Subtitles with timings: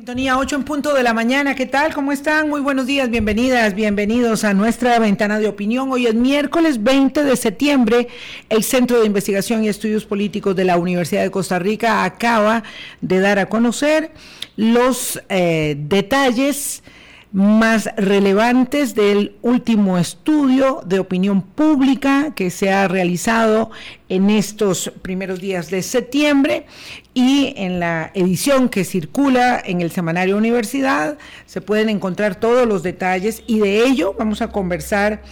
[0.00, 1.92] Sintonía 8 en punto de la mañana, ¿qué tal?
[1.92, 2.48] ¿Cómo están?
[2.48, 5.92] Muy buenos días, bienvenidas, bienvenidos a nuestra ventana de opinión.
[5.92, 8.08] Hoy es miércoles 20 de septiembre.
[8.48, 12.62] El Centro de Investigación y Estudios Políticos de la Universidad de Costa Rica acaba
[13.02, 14.10] de dar a conocer
[14.56, 16.82] los eh, detalles
[17.32, 23.70] más relevantes del último estudio de opinión pública que se ha realizado
[24.08, 26.66] en estos primeros días de septiembre
[27.14, 32.82] y en la edición que circula en el semanario Universidad se pueden encontrar todos los
[32.82, 35.22] detalles y de ello vamos a conversar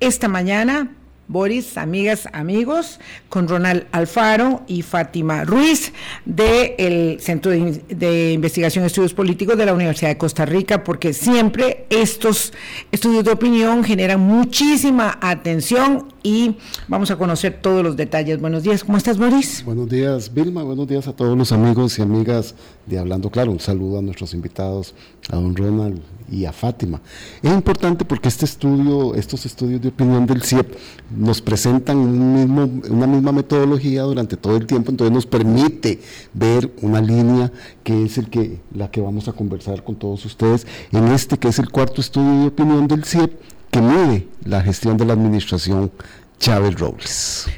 [0.00, 0.90] esta mañana
[1.26, 5.92] Boris, amigas, amigos, con Ronald Alfaro y Fátima Ruiz
[6.26, 11.86] del Centro de, Investigación y Estudios Políticos de la Universidad de Costa Rica, porque siempre
[11.88, 12.52] estos
[12.92, 16.56] estudios de opinión generan muchísima atención y
[16.88, 18.40] vamos a conocer todos los detalles.
[18.40, 19.62] Buenos días, ¿cómo estás, Boris?
[19.62, 22.54] Buenos días, Vilma, buenos días a todos los amigos y amigas
[22.86, 23.52] de Hablando Claro.
[23.52, 24.94] Un saludo a nuestros invitados,
[25.28, 26.00] a don Ronald
[26.32, 27.02] y a Fátima.
[27.42, 30.74] Es importante porque este estudio, estos estudios de opinión del CIEP
[31.14, 36.00] nos presentan un mismo, una misma metodología durante todo el tiempo, entonces nos permite
[36.32, 40.66] ver una línea que es el que, la que vamos a conversar con todos ustedes
[40.90, 44.96] en este que es el cuarto estudio de opinión del CIEP que mide la gestión
[44.96, 45.90] de la administración
[46.38, 47.48] Chávez Robles.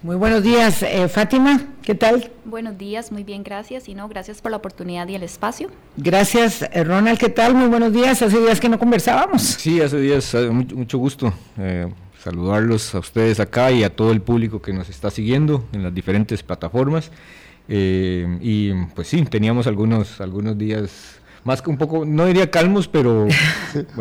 [0.00, 2.30] Muy buenos días, eh, Fátima, ¿qué tal?
[2.44, 3.88] Buenos días, muy bien, gracias.
[3.88, 5.68] Y no, gracias por la oportunidad y el espacio.
[5.96, 7.56] Gracias, eh, Ronald, ¿qué tal?
[7.56, 9.42] Muy buenos días, hace días que no conversábamos.
[9.42, 11.32] Sí, hace días, eh, mucho, gusto
[12.22, 15.92] saludarlos a ustedes acá y a todo el público que nos está siguiendo en las
[15.92, 17.10] diferentes plataformas.
[17.66, 23.26] y pues sí, teníamos algunos, algunos días más que un poco, no diría calmos, pero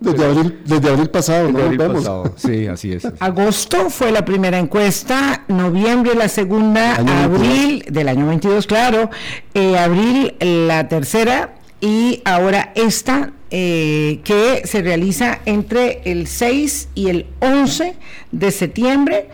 [0.00, 2.32] Desde abril, desde abril pasado, ¿no?
[2.36, 3.06] Sí, así es.
[3.20, 9.10] Agosto fue la primera encuesta, noviembre la segunda, abril del año 22, claro,
[9.54, 17.08] eh, abril la tercera y ahora esta eh, que se realiza entre el 6 y
[17.08, 17.94] el 11
[18.32, 19.28] de septiembre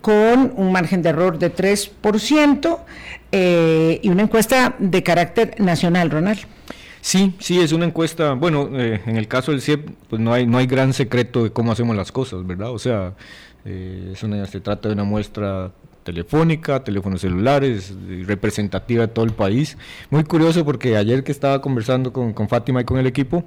[0.00, 2.78] con un margen de error de 3%
[3.32, 6.40] eh, y una encuesta de carácter nacional, Ronald.
[7.00, 10.46] Sí, sí, es una encuesta, bueno, eh, en el caso del CIEP, pues no hay,
[10.46, 12.70] no hay gran secreto de cómo hacemos las cosas, ¿verdad?
[12.70, 13.14] O sea,
[13.64, 14.14] eh,
[14.50, 15.72] se trata de una muestra
[16.02, 17.94] telefónica, teléfonos celulares,
[18.26, 19.76] representativa de todo el país.
[20.10, 23.44] Muy curioso porque ayer que estaba conversando con, Fátima y con el equipo,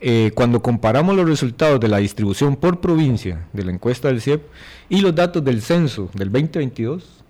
[0.00, 4.42] eh, cuando comparamos los resultados de la distribución por provincia de la encuesta del CIEP
[4.90, 7.24] y los datos del censo del 2022,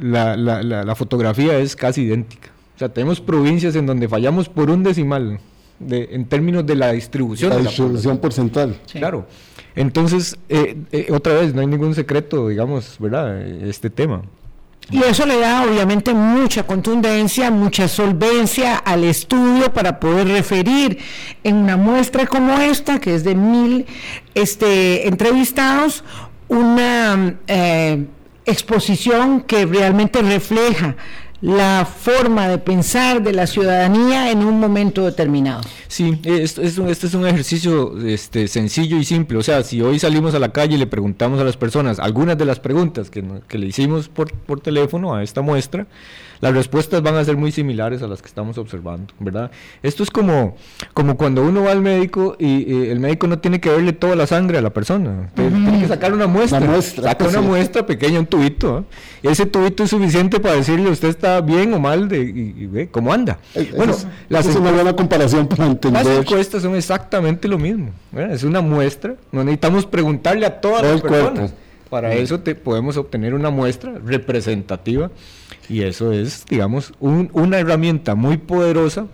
[0.00, 2.50] la, la, la fotografía es casi idéntica.
[2.80, 5.38] O sea, tenemos provincias en donde fallamos por un decimal
[5.78, 7.50] de, en términos de la distribución.
[7.50, 8.80] La distribución porcentual.
[8.90, 9.26] Claro.
[9.76, 13.38] Entonces, eh, eh, otra vez, no hay ningún secreto, digamos, ¿verdad?
[13.42, 14.22] Este tema.
[14.90, 20.96] Y eso le da obviamente mucha contundencia, mucha solvencia al estudio para poder referir
[21.44, 23.84] en una muestra como esta, que es de mil
[24.32, 26.02] este, entrevistados,
[26.48, 28.06] una eh,
[28.46, 30.96] exposición que realmente refleja
[31.40, 35.62] la forma de pensar de la ciudadanía en un momento determinado.
[35.88, 39.38] Sí, esto, este es un ejercicio este, sencillo y simple.
[39.38, 42.36] O sea, si hoy salimos a la calle y le preguntamos a las personas algunas
[42.36, 45.86] de las preguntas que, que le hicimos por, por teléfono a esta muestra,
[46.40, 49.50] las respuestas van a ser muy similares a las que estamos observando, ¿verdad?
[49.82, 50.56] Esto es como,
[50.94, 54.26] como cuando uno va al médico y, el médico no tiene que verle toda la
[54.26, 58.78] sangre a la persona, tiene que sacar una muestra, saca una muestra pequeña, un tubito,
[58.78, 58.82] ¿eh?
[59.22, 62.88] y ese tubito es suficiente para decirle usted está bien o mal de y, ve
[62.90, 63.38] cómo anda.
[63.76, 66.04] bueno, es, es una buena comparación para entender.
[66.04, 71.00] Las encuestas son exactamente lo mismo, es una muestra, no necesitamos preguntarle a todas las
[71.02, 71.52] personas.
[71.90, 75.10] Para eso te, podemos obtener una muestra representativa
[75.68, 79.06] y eso es, digamos, una herramienta muy poderosa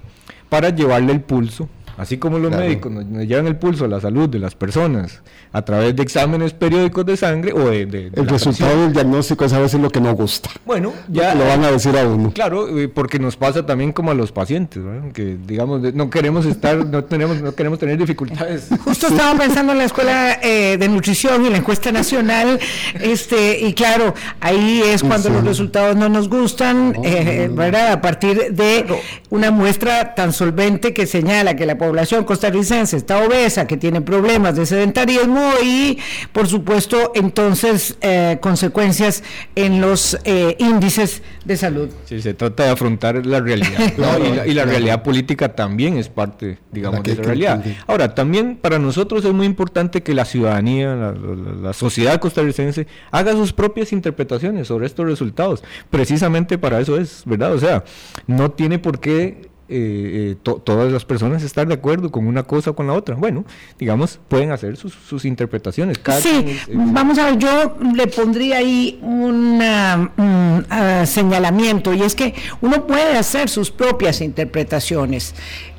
[0.51, 4.29] para llevarle el pulso Así como los médicos nos, llevan el pulso a la salud
[4.29, 8.11] de las personas a través de exámenes periódicos de sangre o de...
[8.13, 10.51] el resultado del diagnóstico es a veces lo que no gusta.
[10.67, 11.35] Bueno, ya...
[11.35, 12.31] Lo van a decir a uno.
[12.33, 14.83] Claro, eh, porque nos pasa también como a los pacientes,
[15.15, 18.69] que digamos, no queremos estar, no, tenemos, no queremos tener dificultades.
[18.85, 22.59] Justo estaba pensando en la Escuela eh, de Nutrición y la encuesta nacional,
[23.01, 27.93] este y claro, ahí es cuando los resultados no nos gustan, eh, ¿verdad?
[27.93, 28.85] A partir de
[29.31, 31.86] una muestra tan solvente que señala que la población
[32.25, 35.99] costarricense está obesa, que tiene problemas de sedentarismo y,
[36.33, 39.23] por supuesto, entonces eh, consecuencias
[39.55, 41.89] en los eh, índices de salud.
[42.05, 43.93] Sí, se trata de afrontar la realidad.
[44.47, 47.65] y, la, realidad política también es parte, digamos, de esa realidad.
[47.87, 53.33] Ahora, también para nosotros es muy importante que la ciudadanía, la, la sociedad costarricense, haga
[53.33, 55.63] sus propias interpretaciones sobre estos resultados.
[55.91, 57.53] Precisamente para eso es, ¿verdad?
[57.53, 57.85] O sea,
[58.27, 62.71] no tiene por qué eh, eh, todas las personas estar de acuerdo con una cosa
[62.71, 63.15] o con la otra.
[63.17, 63.45] Bueno,
[63.79, 65.99] digamos, pueden hacer sus, interpretaciones.
[66.21, 72.87] sí, vamos a ver, yo le pondría ahí un ah, señalamiento y es que uno
[72.87, 75.35] puede hacer sus propias interpretaciones.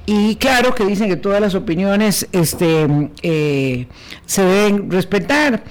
[0.10, 2.88] Y claro que dicen que todas las opiniones este,
[3.24, 3.88] eh,
[4.26, 5.66] se deben respetar.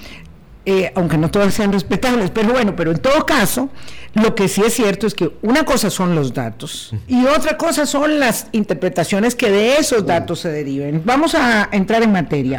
[0.68, 3.68] Eh, aunque no todas sean respetables, pero bueno, pero en todo caso,
[4.14, 7.86] lo que sí es cierto es que una cosa son los datos y otra cosa
[7.86, 11.02] son las interpretaciones que de esos datos se deriven.
[11.04, 12.58] Vamos a entrar en materia.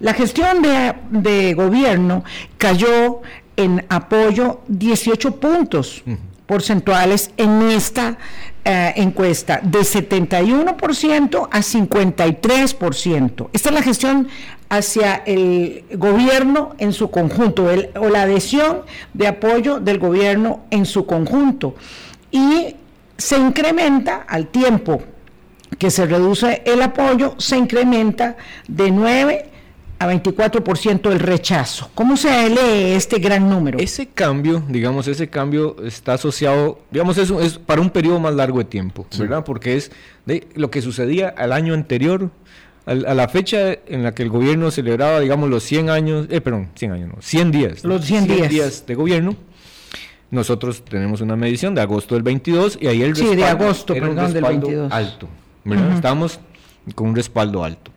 [0.00, 0.62] La gestión
[1.10, 2.24] de, gobierno
[2.56, 3.20] cayó
[3.56, 6.04] en apoyo 18 puntos
[6.46, 8.16] porcentuales en esta
[8.64, 13.48] eh, encuesta, de 71% a 53%.
[13.52, 14.28] Esta es la gestión
[14.72, 17.68] hacia el gobierno en su conjunto,
[18.00, 18.78] o la adhesión
[19.12, 21.74] de apoyo del gobierno en su conjunto.
[22.30, 22.74] Y
[23.18, 25.02] se incrementa al tiempo
[25.78, 29.50] que se reduce el apoyo, se incrementa de 9
[29.98, 31.90] a 24% el rechazo.
[31.94, 33.78] ¿Cómo se lee este gran número?
[33.78, 38.58] Ese cambio, digamos, ese cambio está asociado, digamos, eso es para un periodo más largo
[38.58, 39.44] de tiempo, ¿verdad?
[39.44, 39.92] Porque es
[40.24, 42.30] de lo que sucedía al año anterior,
[42.86, 46.70] a la fecha en la que el gobierno celebraba, digamos, los 100 años, eh, perdón,
[46.74, 47.84] 100 años, no, 100 días.
[47.84, 48.86] Los 100, días.
[48.86, 49.36] de gobierno.
[50.30, 54.32] Nosotros tenemos una medición de agosto del 22 y ahí el sí, de agosto, perdón,
[54.32, 54.90] del 22.
[54.90, 55.28] alto,
[55.64, 55.94] ¿verdad?
[55.94, 56.40] Estamos
[56.94, 57.90] con un respaldo alto.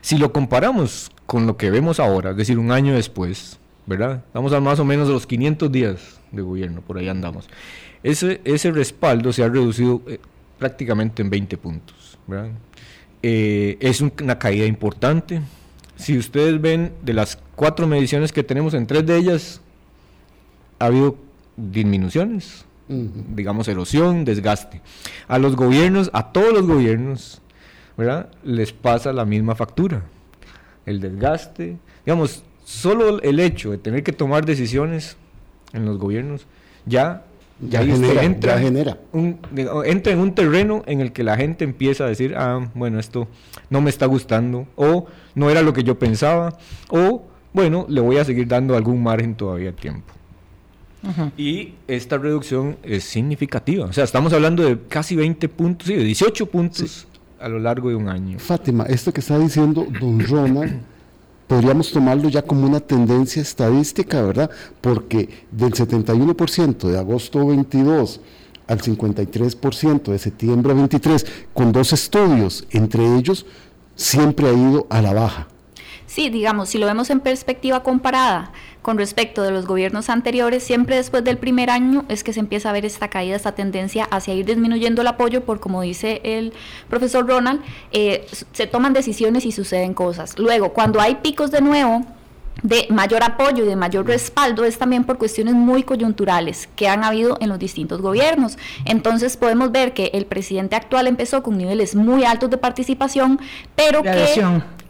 [0.00, 4.22] Si lo comparamos con lo que vemos ahora, es decir, un año después, ¿verdad?
[4.26, 7.48] Estamos a más o menos los 500 días de gobierno, por ahí andamos.
[8.02, 10.20] Ese, ese respaldo se ha reducido eh,
[10.58, 12.50] prácticamente en 20 puntos, ¿verdad?
[13.22, 15.40] Eh, es una caída importante.
[15.96, 19.60] Si ustedes ven de las cuatro mediciones que tenemos, en tres de ellas
[20.78, 21.16] ha habido
[21.56, 24.80] disminuciones, digamos erosión, desgaste.
[25.26, 27.42] A los gobiernos, a todos los gobiernos,
[27.96, 28.30] ¿verdad?
[28.44, 30.04] Les pasa la misma factura.
[30.86, 31.76] El desgaste,
[32.06, 35.16] digamos, solo el hecho de tener que tomar decisiones
[35.72, 36.46] en los gobiernos
[36.86, 37.24] ya
[37.60, 38.98] ya, genera, entra, genera.
[39.84, 43.28] entra en un terreno en el que la gente empieza a decir, ah, bueno, esto
[43.70, 46.56] no me está gustando, o no era lo que yo pensaba,
[46.88, 50.14] o bueno, le voy a seguir dando algún margen todavía tiempo.
[51.36, 53.86] Y esta reducción es significativa.
[53.86, 57.06] O sea, estamos hablando de casi 20 puntos, sí, de 18 puntos
[57.40, 58.38] a lo largo de un año.
[58.38, 60.80] Fátima, esto que está diciendo don Ronald,
[61.48, 64.50] podríamos tomarlo ya como una tendencia estadística, ¿verdad?
[64.80, 68.20] Porque del 71% de agosto 22
[68.68, 73.46] al 53% de septiembre 23, con dos estudios, entre ellos,
[73.96, 75.48] siempre ha ido a la baja.
[76.08, 78.50] Sí, digamos, si lo vemos en perspectiva comparada
[78.80, 82.70] con respecto de los gobiernos anteriores, siempre después del primer año es que se empieza
[82.70, 86.54] a ver esta caída, esta tendencia hacia ir disminuyendo el apoyo, por como dice el
[86.88, 87.60] profesor Ronald,
[87.92, 90.38] eh, se toman decisiones y suceden cosas.
[90.38, 92.06] Luego, cuando hay picos de nuevo,
[92.62, 97.04] de mayor apoyo y de mayor respaldo es también por cuestiones muy coyunturales que han
[97.04, 98.56] habido en los distintos gobiernos.
[98.86, 103.38] Entonces podemos ver que el presidente actual empezó con niveles muy altos de participación,
[103.76, 104.42] pero que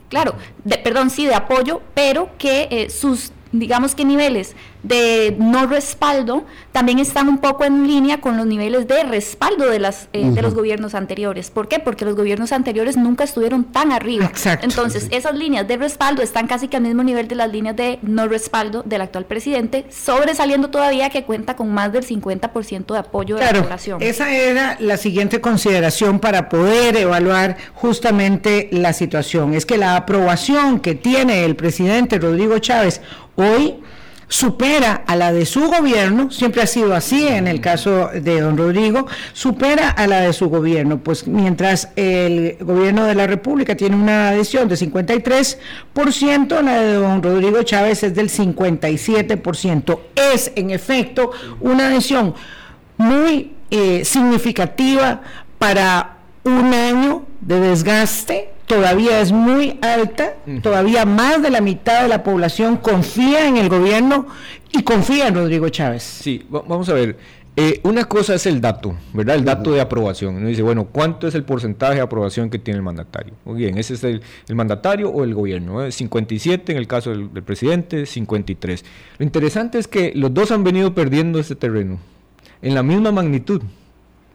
[0.08, 0.34] claro,
[0.64, 6.44] de, perdón, sí, de apoyo, pero que eh, sus digamos que niveles de no respaldo
[6.72, 10.42] también están un poco en línea con los niveles de respaldo de, las, eh, de
[10.42, 11.50] los gobiernos anteriores.
[11.50, 11.78] ¿Por qué?
[11.78, 14.26] Porque los gobiernos anteriores nunca estuvieron tan arriba.
[14.26, 14.64] Exacto.
[14.64, 17.98] Entonces, esas líneas de respaldo están casi que al mismo nivel de las líneas de
[18.02, 23.36] no respaldo del actual presidente, sobresaliendo todavía que cuenta con más del 50% de apoyo
[23.36, 24.00] de la población.
[24.00, 29.54] Esa era la siguiente consideración para poder evaluar justamente la situación.
[29.54, 33.00] Es que la aprobación que tiene el presidente Rodrigo Chávez
[33.38, 33.76] hoy
[34.28, 38.58] supera a la de su gobierno, siempre ha sido así en el caso de don
[38.58, 43.96] Rodrigo, supera a la de su gobierno, pues mientras el gobierno de la República tiene
[43.96, 49.98] una adhesión de 53%, la de don Rodrigo Chávez es del 57%.
[50.14, 51.30] Es en efecto
[51.60, 52.34] una adhesión
[52.98, 55.22] muy eh, significativa
[55.58, 62.08] para un año de desgaste todavía es muy alta, todavía más de la mitad de
[62.08, 64.26] la población confía en el gobierno
[64.70, 66.02] y confía en Rodrigo Chávez.
[66.02, 67.16] Sí, vamos a ver.
[67.56, 69.34] Eh, una cosa es el dato, ¿verdad?
[69.34, 70.36] El dato de aprobación.
[70.36, 73.34] Uno dice, bueno, ¿cuánto es el porcentaje de aprobación que tiene el mandatario?
[73.44, 74.22] Muy bien, ¿ese es el,
[74.54, 75.90] mandatario o el gobierno?
[75.90, 78.84] 57 en el caso del, del, presidente, 53.
[79.18, 81.98] Lo interesante es que los dos han venido perdiendo este terreno
[82.62, 83.62] en la misma magnitud.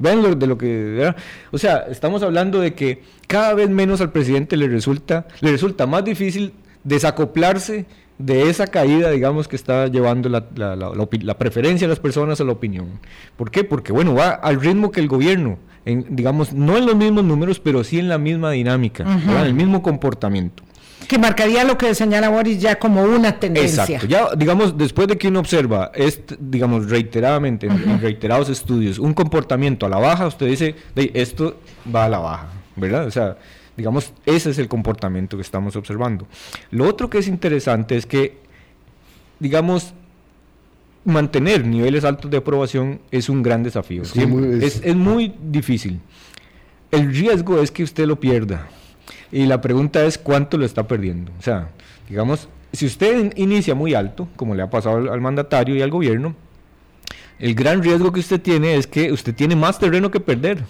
[0.03, 1.15] Vean lo, de lo que...
[1.51, 5.87] O sea, estamos hablando de que cada vez menos al presidente le resulta, le resulta
[5.87, 6.51] más difícil
[6.83, 7.85] desacoplarse
[8.17, 12.51] de esa caída, digamos, que está llevando la, la, preferencia de las personas a la
[12.51, 12.99] opinión.
[13.37, 13.63] ¿Por qué?
[13.63, 17.61] Porque, bueno, va al ritmo que el gobierno, en, digamos, no en los mismos números,
[17.61, 20.63] pero sí en la misma dinámica, en el mismo comportamiento.
[21.07, 23.83] Que marcaría lo que señala Boris ya como una tendencia.
[23.83, 24.07] Exacto.
[24.07, 29.85] Ya, digamos, después de que uno observa, este, digamos, reiteradamente, en, reiterados estudios, un comportamiento
[29.85, 31.57] a la baja, usted dice, esto
[31.93, 33.05] va a la baja, ¿verdad?
[33.05, 33.37] O sea,
[33.75, 36.27] digamos, ese es el comportamiento que estamos observando.
[36.71, 38.37] Lo otro que es interesante es que,
[39.39, 39.93] digamos,
[41.05, 44.03] mantener niveles altos de aprobación es un gran desafío.
[44.03, 45.99] es, es muy difícil.
[46.91, 48.67] El riesgo es que usted lo pierda.
[49.33, 51.31] Y la pregunta es cuánto lo está perdiendo.
[51.39, 51.69] O sea,
[52.07, 56.35] digamos, si usted inicia muy alto, como le ha pasado al, mandatario y al gobierno,
[57.39, 60.63] el gran riesgo que usted tiene es que usted tiene más terreno que perder.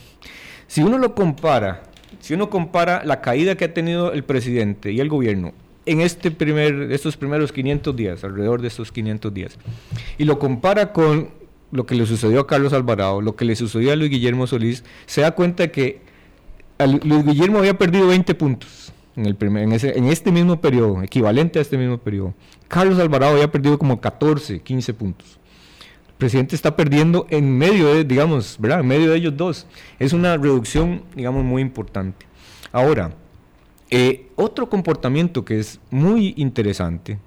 [0.67, 1.84] Si uno lo compara,
[2.22, 5.53] si uno compara la caída que ha tenido el presidente y el gobierno
[5.86, 9.58] en este primer, estos primeros 500 días, alrededor de estos 500 días,
[10.17, 11.32] y lo compara con
[11.72, 14.86] lo que le sucedió a Carlos Alvarado, lo que le sucedió a Luis Guillermo Solís,
[15.05, 16.12] se da cuenta que
[16.87, 21.01] Luis Guillermo había perdido 20 puntos en, el primer, en, ese, en este mismo periodo,
[21.03, 22.33] equivalente a este mismo periodo.
[22.67, 25.39] Carlos Alvarado había perdido como 14, 15 puntos.
[26.09, 28.79] El presidente está perdiendo en medio de, digamos, ¿verdad?
[28.79, 29.67] En medio de ellos dos.
[29.99, 32.25] Es una reducción, digamos, muy importante.
[32.71, 33.13] Ahora,
[33.89, 37.19] eh, otro comportamiento que es muy interesante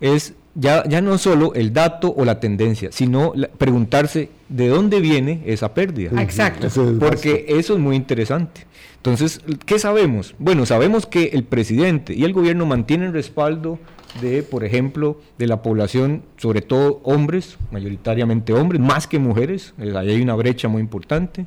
[0.00, 5.42] es ya, ya no solo el dato o la tendencia, sino preguntarse de dónde viene
[5.46, 6.22] esa pérdida.
[6.22, 6.68] Exacto.
[6.98, 8.66] Porque eso es muy interesante.
[9.02, 10.36] Entonces, ¿qué sabemos?
[10.38, 13.80] Bueno, sabemos que el presidente y el gobierno mantienen respaldo
[14.20, 19.92] de, por ejemplo, de la población, sobre todo hombres, mayoritariamente hombres, más que mujeres, eh,
[19.96, 21.46] ahí hay una brecha muy importante.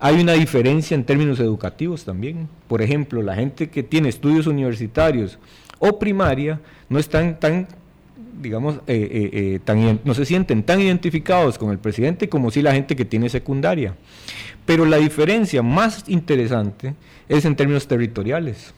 [0.00, 2.48] Hay una diferencia en términos educativos también.
[2.68, 5.38] Por ejemplo, la gente que tiene estudios universitarios
[5.80, 7.68] o primaria no están tan
[8.40, 12.72] digamos, eh, eh, tan, no se sienten tan identificados con el presidente como si la
[12.72, 13.94] gente que tiene secundaria.
[14.66, 16.94] Pero la diferencia más interesante
[17.28, 18.74] es en términos territoriales.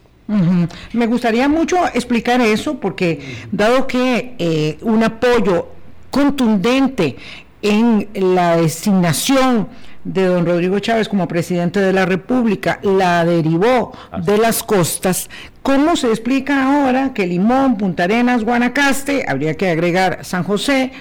[0.92, 3.20] Me gustaría mucho explicar eso porque
[3.52, 5.68] dado que eh, un apoyo
[6.10, 7.16] contundente
[7.62, 9.68] en la designación
[10.06, 15.28] de don Rodrigo Chávez como presidente de la República la derivó de las costas,
[15.62, 20.92] ¿cómo se explica ahora que Limón, Punta Arenas, Guanacaste, habría que agregar San José,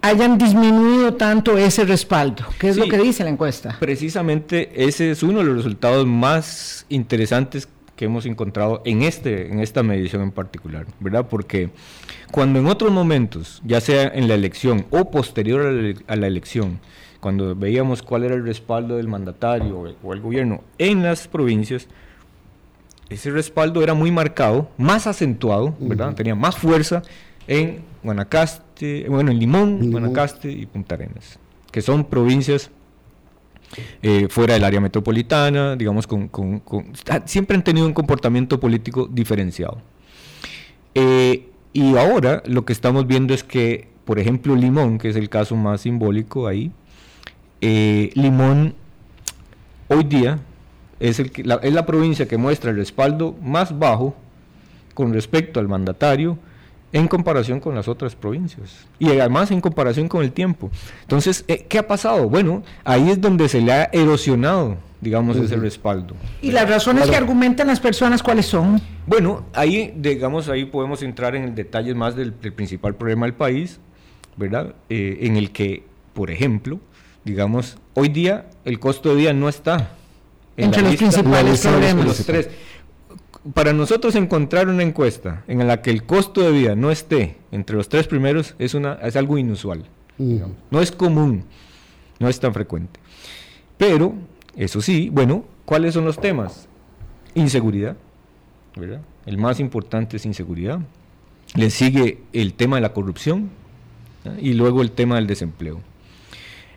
[0.00, 2.44] hayan disminuido tanto ese respaldo.
[2.58, 3.76] ¿Qué es lo que dice la encuesta?
[3.80, 9.60] Precisamente ese es uno de los resultados más interesantes que hemos encontrado en, este, en
[9.60, 11.26] esta medición en particular, ¿verdad?
[11.28, 11.70] Porque
[12.30, 16.78] cuando en otros momentos, ya sea en la elección o posterior a la, elección,
[17.20, 21.88] cuando veíamos cuál era el respaldo del mandatario o el, gobierno en las provincias,
[23.08, 26.14] ese respaldo era muy marcado, más acentuado, ¿verdad?
[26.14, 27.02] Tenía más fuerza
[27.46, 31.38] en Guanacaste, bueno, en Limón, Guanacaste y Punta Arenas,
[31.70, 32.70] que son provincias
[34.02, 36.30] eh, fuera del área metropolitana, digamos, con,
[37.10, 39.78] ah, siempre han tenido un comportamiento político diferenciado.
[40.94, 45.28] Eh, y ahora lo que estamos viendo es que, por ejemplo, Limón, que es el
[45.28, 46.72] caso más simbólico ahí,
[47.60, 48.74] eh, Limón
[49.88, 50.38] hoy día
[51.00, 51.30] es, el
[51.62, 54.16] es la provincia que muestra el respaldo más bajo
[54.94, 56.38] con respecto al mandatario
[56.92, 60.70] en comparación con las otras provincias y además en comparación con el tiempo.
[61.02, 62.28] Entonces, eh, ¿qué ha pasado?
[62.28, 66.14] Bueno, ahí es donde se le ha erosionado, digamos, ese respaldo.
[66.40, 68.80] ¿Y las razones que argumentan las personas cuáles son?
[69.06, 73.78] Bueno, ahí, digamos, ahí podemos entrar en detalles más del, principal problema del país,
[74.36, 74.74] ¿verdad?
[74.88, 75.84] Eh, en el que,
[76.14, 76.80] por ejemplo,
[77.26, 79.90] digamos, hoy día el costo de vida no está
[80.56, 82.06] entre los principales problemas.
[82.06, 82.48] Los tres
[83.52, 87.76] para nosotros encontrar una encuesta en la que el costo de vida no esté entre
[87.76, 89.84] los tres primeros es, una, es algo inusual.
[90.18, 91.44] No es común,
[92.18, 92.98] no es tan frecuente.
[93.76, 94.14] Pero,
[94.56, 96.68] eso sí, bueno, ¿cuáles son los temas?
[97.34, 97.96] Inseguridad,
[98.74, 99.02] ¿verdad?
[99.26, 100.80] El más importante es inseguridad.
[101.54, 103.50] Le sigue el tema de la corrupción
[104.40, 105.80] y luego el tema del desempleo.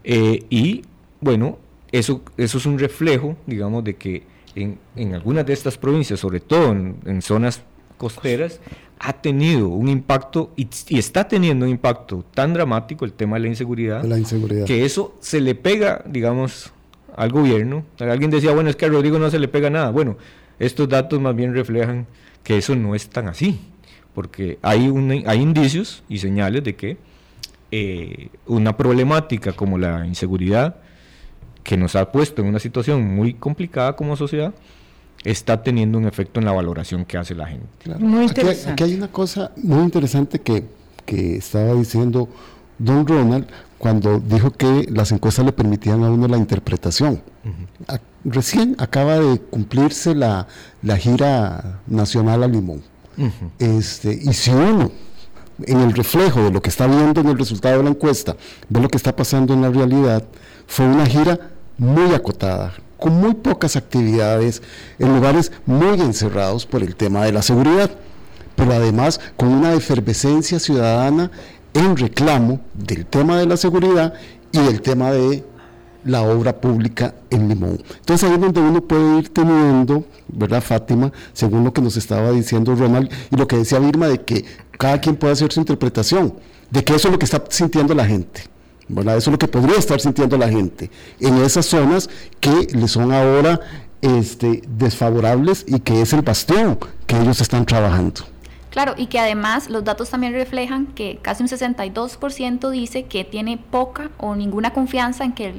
[0.04, 0.84] Eh, y,
[1.22, 1.58] bueno,
[1.92, 4.24] eso, eso es un reflejo, digamos, de que
[4.56, 7.62] en, algunas de estas provincias, sobre todo en, zonas
[7.98, 8.60] costeras,
[9.00, 13.48] ha tenido un impacto y, está teniendo un impacto tan dramático el tema de la
[13.48, 16.74] inseguridad, la inseguridad, que eso se le pega, digamos,
[17.16, 17.86] al gobierno.
[18.00, 19.92] Alguien decía, bueno, es que a Rodrigo no se le pega nada.
[19.92, 20.18] Bueno,
[20.60, 22.08] estos datos más bien reflejan
[22.44, 23.60] que eso no es tan así,
[24.14, 26.98] porque hay, un, hay indicios y señales de que
[27.72, 30.78] eh, una problemática como la inseguridad
[31.64, 34.54] que nos ha puesto en una situación muy complicada como sociedad,
[35.24, 37.68] está teniendo un efecto en la valoración que hace la gente.
[38.00, 38.72] Muy interesante.
[38.72, 40.66] Aquí, hay una cosa muy interesante que,
[41.06, 42.30] que estaba diciendo
[42.78, 43.46] don Ronald
[43.78, 47.22] cuando dijo que las encuestas le permitían a uno la interpretación.
[48.26, 50.48] recién acaba de cumplirse la,
[50.98, 52.82] gira nacional a Limón.
[53.58, 54.92] este, y si uno,
[55.66, 58.36] en el reflejo de lo que está viendo en el resultado de la encuesta,
[58.70, 60.24] ve lo que está pasando en la realidad,
[60.68, 64.62] fue una gira muy acotada, con muy pocas actividades,
[65.00, 67.90] en lugares muy encerrados por el tema de la seguridad,
[68.56, 71.32] pero además con una efervescencia ciudadana
[71.74, 74.14] en reclamo del tema de la seguridad
[74.52, 75.44] y del tema de
[76.04, 77.82] la obra pública en Limón.
[77.98, 81.12] Entonces ahí es donde uno puede ir teniendo, ¿verdad, Fátima?
[81.34, 84.46] Según lo que nos estaba diciendo Ronald y lo que decía Irma, de que
[84.78, 86.34] cada quien puede hacer su interpretación,
[86.70, 88.44] de que eso es lo que está sintiendo la gente.
[88.90, 89.18] ¿verdad?
[89.18, 90.90] Eso es lo que podría estar sintiendo la gente
[91.20, 93.62] en esas zonas que le son ahora
[94.02, 98.22] este, desfavorables y que es el bastión que ellos están trabajando.
[98.70, 103.58] Claro, y que además los datos también reflejan que casi un 62% dice que tiene
[103.58, 105.54] poca o ninguna confianza en que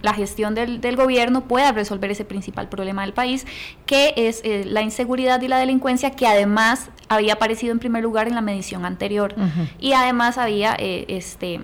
[0.00, 3.46] la gestión del, gobierno pueda resolver ese principal problema del país,
[3.84, 8.28] que es eh, la inseguridad y la delincuencia, que además había aparecido en primer lugar
[8.28, 9.34] en la medición anterior.
[9.78, 11.60] Y además había eh, este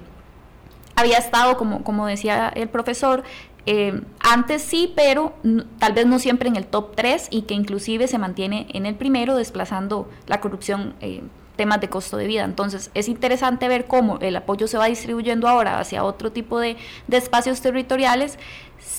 [0.97, 3.25] había estado, como, como decía el profesor,
[3.67, 5.35] eh, antes sí, pero
[5.79, 8.95] tal vez no siempre en el top 3 y que inclusive se mantiene en el
[8.95, 11.23] primero, desplazando la corrupción, eh,
[11.57, 12.45] temas de costo de vida.
[12.45, 16.76] Entonces es interesante ver cómo el apoyo se va distribuyendo ahora hacia otro tipo de,
[17.11, 18.38] espacios territoriales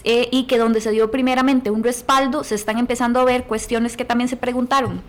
[0.03, 3.97] eh, y que donde se dio primeramente un respaldo, se están empezando a ver cuestiones
[3.97, 5.01] que también se preguntaron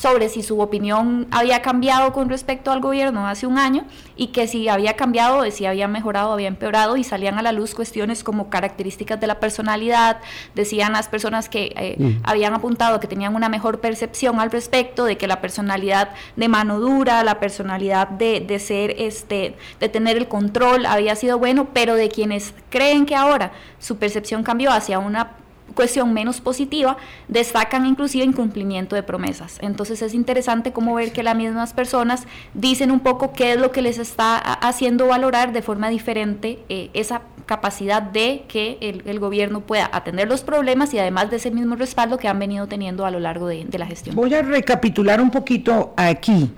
[0.00, 3.84] sobre si su opinión había cambiado con respecto al gobierno hace un año
[4.16, 7.74] y que si había cambiado, si había mejorado, había empeorado y salían a la luz
[7.74, 10.16] cuestiones como características de la personalidad,
[10.54, 12.22] decían las personas que eh, mm.
[12.22, 16.80] habían apuntado que tenían una mejor percepción al respecto, de que la personalidad de mano
[16.80, 21.94] dura, la personalidad de, de ser, este, de tener el control había sido bueno, pero
[21.94, 25.32] de quienes creen que ahora su percepción cambió hacia una
[25.74, 26.96] cuestión menos positiva,
[27.28, 29.58] destacan inclusive incumplimiento de promesas.
[29.60, 33.72] Entonces es interesante cómo ver que las mismas personas dicen un poco qué es lo
[33.72, 39.60] que les está haciendo valorar de forma diferente eh, esa capacidad de que el, gobierno
[39.60, 43.10] pueda atender los problemas y además de ese mismo respaldo que han venido teniendo a
[43.10, 44.14] lo largo de, la gestión.
[44.14, 46.52] Voy a recapitular un poquito aquí.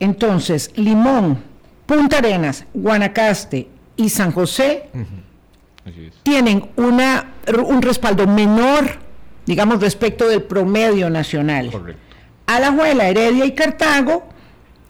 [0.00, 1.38] Entonces, Limón,
[1.86, 4.88] Punta Arenas, Guanacaste y San José
[6.22, 7.33] tienen una,
[7.64, 8.98] un respaldo menor,
[9.46, 11.70] digamos, respecto del promedio nacional.
[11.70, 12.02] Correcto.
[12.46, 14.24] Alajuela, Heredia y Cartago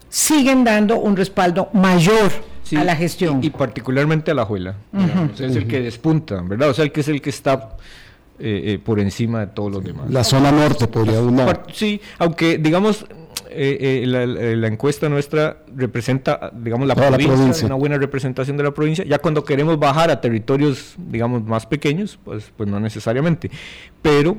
[0.09, 2.31] siguen dando un respaldo mayor
[2.77, 3.43] a la gestión.
[3.43, 4.75] Y, particularmente a Alajuela.
[5.33, 6.69] Es el que despunta, ¿verdad?
[6.69, 7.77] O sea, el que es el que está
[8.39, 10.09] eh, eh, por encima de todos los demás.
[10.09, 11.67] La zona norte podría dar.
[11.73, 13.05] Sí, aunque digamos
[13.49, 19.05] eh, eh, la, encuesta nuestra representa, digamos, la provincia, una buena representación de la provincia.
[19.05, 23.49] Ya cuando queremos bajar a territorios, digamos, más pequeños, pues, pues no necesariamente.
[24.01, 24.37] Pero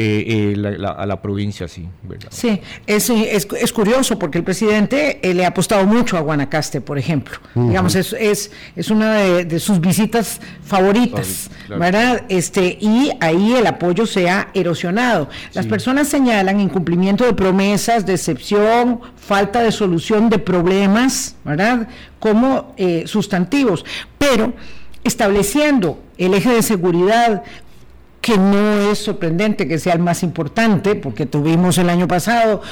[0.00, 1.88] eh, eh, a la provincia, sí.
[2.04, 2.28] ¿verdad?
[2.30, 6.98] Sí, es, es, curioso porque el presidente eh, le ha apostado mucho a Guanacaste, por
[6.98, 7.36] ejemplo.
[7.56, 12.22] Digamos, es, es, es una de, sus visitas favoritas, ¿verdad?
[12.28, 15.30] Este, y ahí el apoyo se ha erosionado.
[15.52, 21.88] Las personas señalan incumplimiento de promesas, decepción, falta de solución de problemas, ¿verdad?
[22.20, 23.84] Como sustantivos,
[24.16, 24.52] pero
[25.02, 27.42] estableciendo el eje de seguridad
[28.20, 32.62] que no es sorprendente que sea el más importante, porque tuvimos el año pasado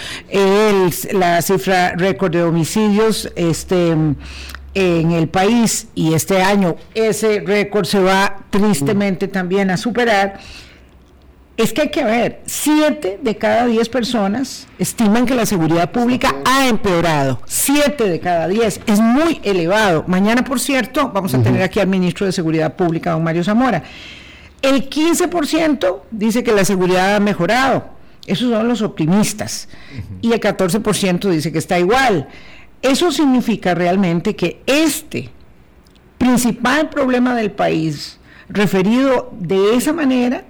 [1.12, 8.00] la cifra récord de homicidios este, en el país y este año ese récord se
[8.00, 10.40] va tristemente también a superar.
[11.56, 16.34] Es que hay que ver, siete de cada diez personas estiman que la seguridad pública
[16.44, 17.40] ha empeorado.
[17.46, 20.04] Siete de cada diez, es muy elevado.
[20.06, 23.82] Mañana, por cierto, vamos a tener aquí al ministro de Seguridad Pública, don Mario Zamora.
[24.66, 27.88] El 15% dice que la seguridad ha mejorado.
[28.26, 29.68] Esos son los optimistas.
[30.20, 32.26] Y el 14% dice que está igual.
[32.82, 35.30] Eso significa realmente que este
[36.18, 40.42] principal problema del país, referido de esa manera,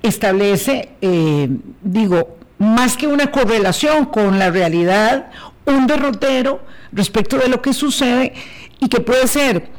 [0.00, 1.48] establece, eh,
[1.82, 5.32] digo, más que una correlación con la realidad,
[5.64, 6.60] un derrotero
[6.92, 8.32] respecto de lo que sucede
[8.78, 9.74] y que puede ser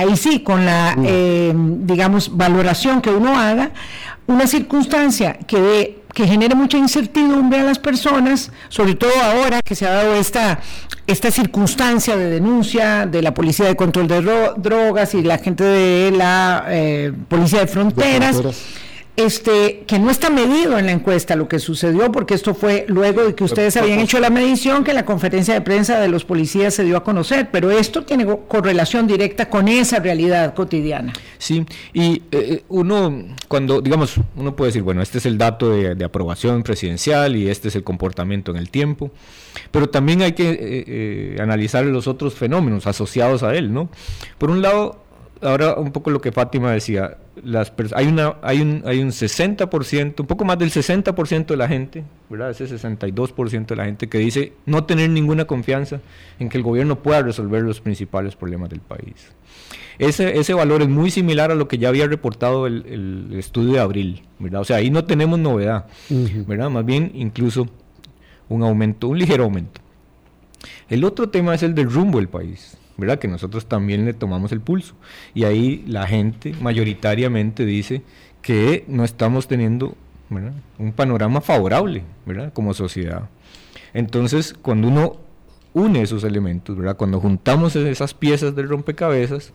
[0.00, 3.70] ahí sí, con la, eh, digamos, valoración que uno haga,
[4.26, 9.86] una circunstancia que, que genere mucha incertidumbre a las personas, sobre todo ahora que se
[9.86, 10.60] ha dado esta,
[11.06, 14.22] esta circunstancia de denuncia de la Policía de Control de
[14.56, 18.40] Drogas y la gente de la eh, Policía de Fronteras.
[19.24, 23.24] Este, que no está medido en la encuesta lo que sucedió, porque esto fue luego
[23.24, 26.74] de que ustedes habían hecho la medición, que la conferencia de prensa de los policías
[26.74, 31.12] se dio a conocer, pero esto tiene correlación directa con esa realidad cotidiana.
[31.38, 35.70] Sí, y eh, eh, uno, cuando, digamos, uno puede decir, bueno, este es el dato
[35.70, 39.10] de, aprobación presidencial y este es el comportamiento en el tiempo,
[39.70, 43.90] pero también hay que eh, analizar los otros fenómenos asociados a él, ¿no?
[44.38, 45.04] Por un lado,
[45.42, 50.20] ahora un poco lo que Fátima decía, las hay, una, hay, un, hay un 60%,
[50.20, 52.50] un poco más del 60% de la gente, ¿verdad?
[52.50, 56.00] ese 62% de la gente que dice no tener ninguna confianza
[56.38, 59.32] en que el gobierno pueda resolver los principales problemas del país.
[59.98, 63.74] Ese, ese valor es muy similar a lo que ya había reportado el, el estudio
[63.74, 64.62] de abril, ¿verdad?
[64.62, 65.86] O sea, ahí no tenemos novedad,
[66.46, 66.70] ¿verdad?
[66.70, 67.68] Más bien incluso
[68.48, 69.80] un aumento, un ligero aumento.
[70.88, 72.76] El otro tema es el del rumbo del país.
[73.00, 73.18] ¿Verdad?
[73.18, 74.94] Que nosotros también le tomamos el pulso.
[75.34, 78.02] Y ahí la gente mayoritariamente dice
[78.42, 79.96] que no estamos teniendo
[80.78, 82.52] un panorama favorable, ¿verdad?
[82.52, 83.28] Como sociedad.
[83.92, 85.16] Entonces, cuando uno
[85.72, 86.96] une esos elementos, ¿verdad?
[86.96, 89.52] Cuando juntamos esas piezas del rompecabezas,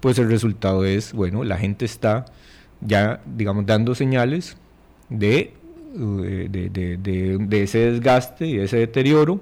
[0.00, 2.26] pues el resultado es, bueno, la gente está
[2.80, 4.56] ya, digamos, dando señales
[5.08, 5.54] de,
[6.24, 9.40] eh, de ese desgaste y de ese deterioro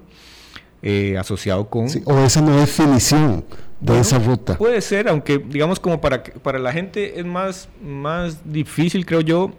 [0.82, 1.86] eh, asociado con...
[2.04, 3.44] o esa no definición
[3.80, 4.58] de esa ruta.
[4.58, 9.52] Puede ser, aunque digamos como para, para la gente es más, más difícil, creo yo,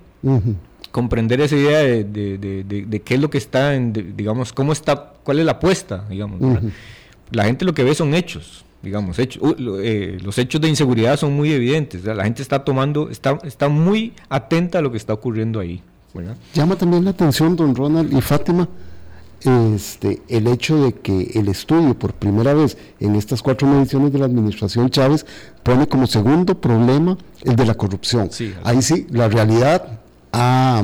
[0.92, 5.40] comprender esa idea de, de, qué es lo que está, en, digamos, cómo está, cuál
[5.40, 6.40] es la apuesta, digamos.
[7.32, 11.34] La gente lo que ve son hechos digamos, hechos, eh, los hechos de inseguridad son
[11.34, 12.04] muy evidentes.
[12.04, 15.82] La gente está tomando, está, está muy atenta a lo que está ocurriendo ahí.
[16.54, 18.68] Llama también la atención, don Ronald y Fátima,
[19.44, 24.20] este, el hecho de que el estudio por primera vez en estas cuatro mediciones de
[24.20, 25.26] la administración Chávez
[25.64, 28.30] pone como segundo problema el de la corrupción.
[28.64, 30.00] Ahí sí, la realidad
[30.32, 30.84] ha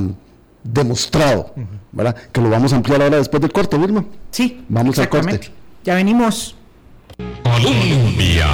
[0.63, 1.53] demostrado,
[1.91, 2.15] ¿verdad?
[2.31, 4.05] Que lo vamos a ampliar ahora después del corte, Vilma.
[4.31, 5.39] Sí, vamos al corte.
[5.83, 6.55] Ya venimos.
[7.43, 8.47] Colombia.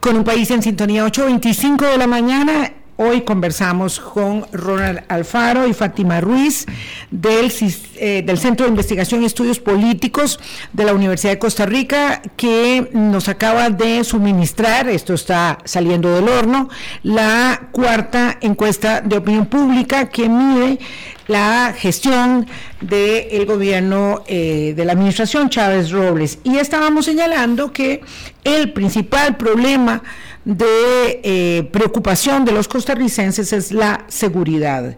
[0.00, 5.74] Con un país en sintonía 8.25 de la mañana Hoy conversamos con Ronald Alfaro y
[5.74, 6.64] Fátima Ruiz
[7.10, 7.52] del,
[7.96, 10.40] eh, del, Centro de Investigación y Estudios Políticos
[10.72, 16.26] de la Universidad de Costa Rica, que nos acaba de suministrar, esto está saliendo del
[16.26, 16.70] horno,
[17.02, 20.78] la cuarta encuesta de opinión pública que mide
[21.26, 22.46] la gestión
[22.80, 26.38] del gobierno eh, de la administración Chávez Robles.
[26.44, 28.00] Y estábamos señalando que
[28.42, 30.02] el principal problema
[30.46, 34.96] de eh, preocupación de los costarricenses es la seguridad.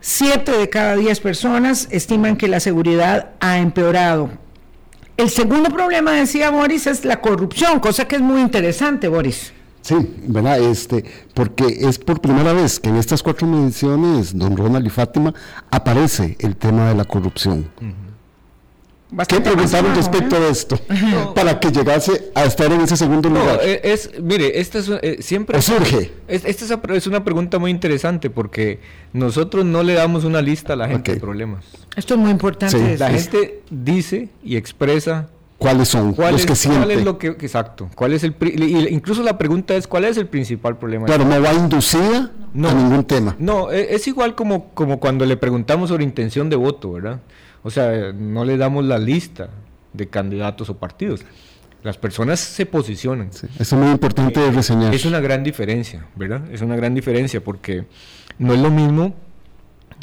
[0.00, 4.30] Siete de cada diez personas estiman que la seguridad ha empeorado.
[5.18, 9.52] El segundo problema, decía Boris, es la corrupción, cosa que es muy interesante, Boris.
[9.82, 9.94] Sí,
[10.26, 10.60] ¿verdad?
[10.60, 11.04] Este,
[11.34, 15.34] porque es por primera vez que en estas cuatro mediciones, don Ronald y Fátima,
[15.70, 17.70] aparece el tema de la corrupción.
[19.28, 20.78] ¿Qué preguntaron respecto de esto?
[21.34, 23.60] Para que llegase a estar en ese segundo lugar.
[23.62, 25.60] Eh, es, mire, esta es, eh, siempre...
[25.62, 26.12] surge?
[26.26, 26.64] esta
[26.94, 28.80] es, una pregunta muy interesante porque
[29.12, 31.64] nosotros no le damos una lista a la gente de problemas.
[31.94, 32.98] Esto es muy importante.
[32.98, 36.82] la gente dice y expresa cuáles son los que sienten.
[36.82, 37.88] ¿Cuál es lo que exacto?
[37.94, 38.34] ¿Cuál es el
[38.90, 41.06] incluso la pregunta es cuál es el principal problema?
[41.06, 43.36] Claro, no va inducida no, a ningún tema.
[43.38, 47.20] No, es, es, igual como como cuando le preguntamos sobre intención de voto, ¿verdad?
[47.66, 49.50] O sea, no le damos la lista
[49.92, 51.22] de candidatos o partidos.
[51.82, 53.30] Las personas se posicionan.
[53.30, 54.94] eso es muy importante de reseñar.
[54.94, 56.48] Es una gran diferencia, ¿verdad?
[56.52, 57.84] Es una gran diferencia porque
[58.38, 59.16] no es lo mismo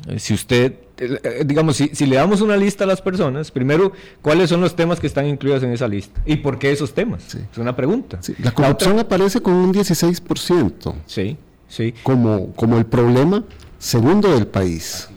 [0.08, 3.94] eh, si usted, eh, eh, digamos, si, le damos una lista a las personas, primero,
[4.22, 6.22] ¿cuáles son los temas que están incluidos en esa lista?
[6.26, 7.34] ¿Y por qué esos temas?
[7.34, 8.20] Es una pregunta.
[8.40, 10.96] La corrupción aparece con un 16%.
[11.06, 11.38] Sí,
[11.70, 11.94] sí.
[12.04, 13.46] Como, como el problema
[13.80, 15.08] segundo del país.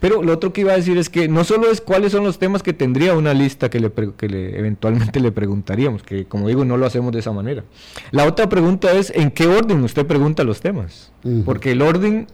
[0.00, 2.38] Pero lo otro que iba a decir es que no solo es cuáles son los
[2.38, 6.64] temas que tendría una lista que le, que le eventualmente le preguntaríamos, que como digo
[6.64, 7.64] no lo hacemos de esa manera.
[8.10, 11.12] La otra pregunta es en qué orden usted pregunta los temas,
[11.44, 12.26] porque el orden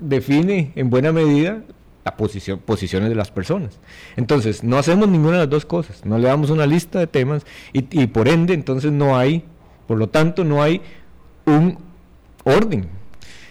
[0.00, 1.62] define en buena medida
[2.04, 3.78] la posición, posiciones de las personas.
[4.16, 7.46] Entonces, no hacemos ninguna de las dos cosas, no le damos una lista de temas
[7.72, 9.44] y, y por ende entonces no hay,
[9.86, 10.82] por lo tanto no hay
[11.46, 11.78] un
[12.44, 12.88] orden.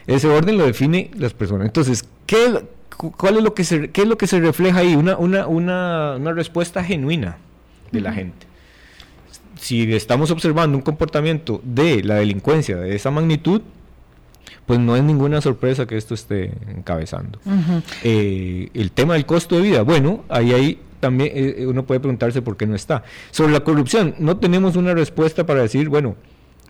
[0.05, 1.65] Ese orden lo define las personas.
[1.65, 2.63] Entonces, ¿qué,
[2.95, 4.95] ¿cuál es lo que se, ¿qué es lo que se refleja ahí?
[4.95, 7.37] Una, una, una, una respuesta genuina
[7.91, 8.47] de la gente.
[9.59, 13.61] Si estamos observando un comportamiento de la delincuencia de esa magnitud,
[14.65, 17.39] pues no es ninguna sorpresa que esto esté encabezando.
[18.03, 22.41] Eh, el tema del costo de vida, bueno, ahí hay también eh, uno puede preguntarse
[22.41, 23.03] por qué no está.
[23.31, 26.15] Sobre la corrupción, no tenemos una respuesta para decir, bueno,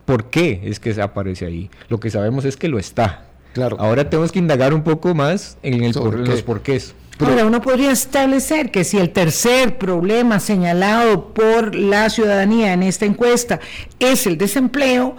[0.04, 1.70] ¿por qué es que se aparece ahí?
[1.88, 3.76] Lo que sabemos es que lo está Claro.
[3.80, 6.94] Ahora tenemos que indagar un poco más en, el los porqués.
[7.20, 13.06] Ahora, uno podría establecer que si el tercer problema señalado por la ciudadanía en esta
[13.06, 13.60] encuesta
[14.00, 15.16] es el desempleo,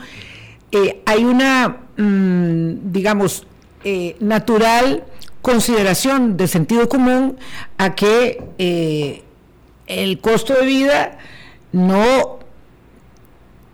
[0.74, 3.48] eh, hay una, mm, digamos,
[3.86, 5.06] eh, natural
[5.42, 7.38] consideración de sentido común
[7.78, 9.24] a que eh,
[9.88, 11.20] el costo de vida
[11.72, 12.40] no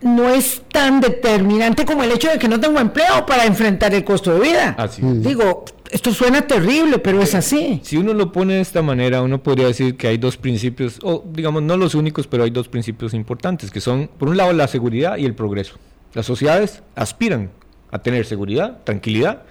[0.02, 4.04] no es tan determinante como el hecho de que no tengo empleo para enfrentar el
[4.04, 4.74] costo de vida.
[4.78, 7.80] Así Digo, esto suena terrible, pero es así.
[7.84, 11.24] Si uno lo pone de esta manera, uno podría decir que hay dos principios, o
[11.32, 14.68] digamos no los únicos, pero hay dos principios importantes, que son, por un lado, la
[14.68, 15.74] seguridad y el progreso.
[16.14, 17.50] Las sociedades aspiran
[17.90, 19.42] a tener seguridad, tranquilidad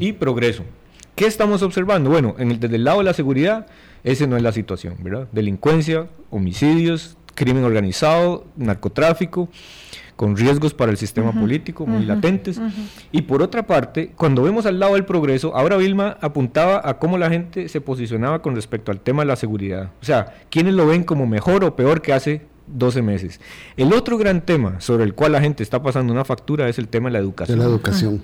[0.00, 0.64] y progreso.
[1.14, 2.08] ¿Qué estamos observando?
[2.08, 3.66] Bueno, en el, desde el lado de la seguridad,
[4.02, 5.28] esa no es la situación, ¿verdad?
[5.30, 9.48] Delincuencia, homicidios, crimen organizado, narcotráfico,
[10.16, 12.60] con riesgos para el sistema político muy latentes.
[13.10, 17.18] Y por otra parte, cuando vemos al lado del progreso, ahora Vilma apuntaba a cómo
[17.18, 19.90] la gente se posicionaba con respecto al tema de la seguridad.
[20.00, 23.40] O sea, ¿quiénes lo ven como mejor o peor que hace 12 meses?
[23.76, 26.88] El otro gran tema sobre el cual la gente está pasando una factura es el
[26.88, 27.58] tema de la educación.
[27.58, 28.22] De la educación.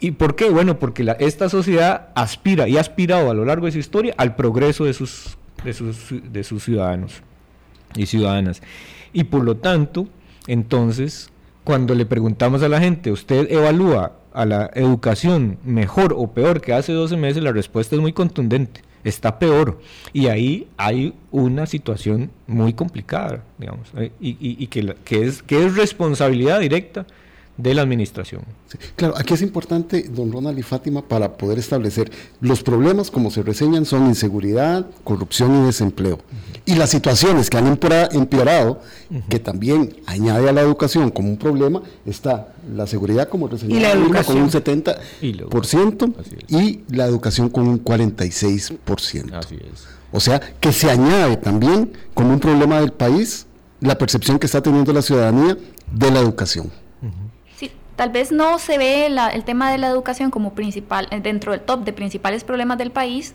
[0.00, 0.50] ¿Y por qué?
[0.50, 4.36] Bueno, porque esta sociedad aspira y ha aspirado a lo largo de su historia al
[4.36, 7.22] progreso de sus, de sus, de sus ciudadanos
[7.96, 8.60] y ciudadanas.
[9.12, 10.08] Y por lo tanto,
[10.46, 11.30] entonces,
[11.64, 16.72] cuando le preguntamos a la gente, ¿usted evalúa a la educación mejor o peor que
[16.72, 17.42] hace 12 meses?
[17.42, 18.82] La respuesta es muy contundente.
[19.02, 19.80] Está peor.
[20.12, 26.60] Y ahí hay una situación muy complicada, digamos, eh, y, que, es, que es responsabilidad
[26.60, 27.06] directa
[27.56, 28.42] de la administración.
[28.96, 33.42] claro, aquí es importante, don Ronald y Fátima, para poder establecer los problemas, como se
[33.42, 36.18] reseñan, son inseguridad, corrupción y desempleo.
[36.66, 38.80] Y las situaciones que han empeorado,
[39.28, 44.36] que también añade a la educación como un problema, está la seguridad, como reseñaba con
[44.36, 46.14] un 70%,
[46.48, 49.32] y, la educación con un 46%.
[49.32, 49.86] Así es.
[50.10, 53.46] O sea, que se añade también como un problema del país
[53.80, 55.56] la percepción que está teniendo la ciudadanía
[55.92, 56.70] de la educación.
[57.96, 61.60] Tal vez no se ve el tema de la educación como principal, eh, dentro del
[61.60, 63.34] top de principales problemas del país,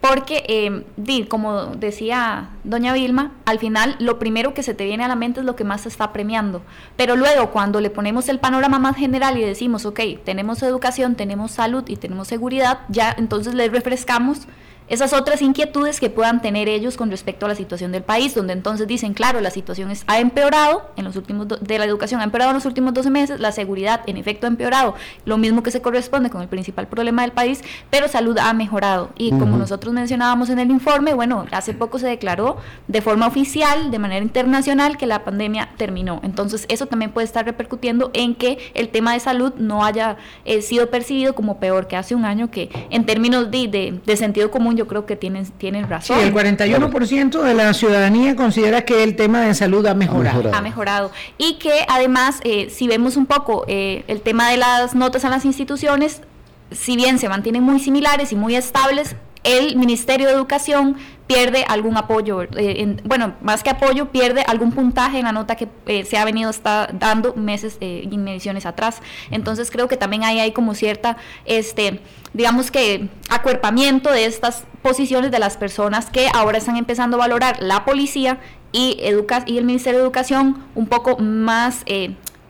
[0.00, 5.08] porque, eh, como decía doña Vilma, al final lo primero que se te viene a
[5.08, 6.62] la mente es lo que más se está premiando.
[6.96, 11.50] Pero luego, cuando le ponemos el panorama más general y decimos, ok, tenemos educación, tenemos
[11.50, 14.46] salud y tenemos seguridad, ya entonces le refrescamos
[14.88, 18.52] esas otras inquietudes que puedan tener ellos con respecto a la situación del país, donde
[18.52, 22.50] entonces dicen, claro, la situación ha empeorado en los últimos de la educación ha empeorado
[22.50, 25.82] en los últimos 12 meses, la seguridad en efecto ha empeorado, lo mismo que se
[25.82, 29.10] corresponde con el principal problema del país, pero salud ha mejorado.
[29.16, 33.90] Y como nosotros mencionábamos en el informe, bueno, hace poco se declaró de forma oficial,
[33.90, 36.20] de manera internacional, que la pandemia terminó.
[36.22, 40.62] Entonces, eso también puede estar repercutiendo en que el tema de salud no haya eh,
[40.62, 44.77] sido percibido como peor que hace un año, que en términos de, de sentido común
[44.78, 46.16] yo creo que tienen, tienen razón.
[46.18, 50.54] Sí, el 41% de la ciudadanía considera que el tema de salud ha mejorado.
[50.54, 51.10] Ha mejorado.
[51.36, 55.30] Y que además, eh, si vemos un poco eh, el tema de las notas a
[55.30, 56.22] las instituciones,
[56.70, 61.96] si bien se mantienen muy similares y muy estables, el Ministerio de Educación pierde algún
[61.96, 66.16] apoyo, eh, bueno, más que apoyo, pierde algún puntaje en la nota que eh, se
[66.16, 69.00] ha venido está dando meses eh, y mediciones atrás.
[69.30, 72.00] Entonces creo que también ahí hay como cierta, este,
[72.32, 77.62] digamos que acuerpamiento de estas posiciones de las personas que ahora están empezando a valorar
[77.62, 78.40] la policía
[78.72, 81.84] y, educa y el Ministerio de Educación un poco más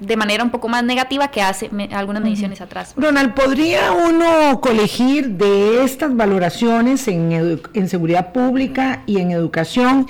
[0.00, 2.94] de manera un poco más negativa que hace algunas mediciones atrás.
[2.96, 10.06] Ronald, ¿podría uno colegir de estas valoraciones en, en seguridad pública y en educación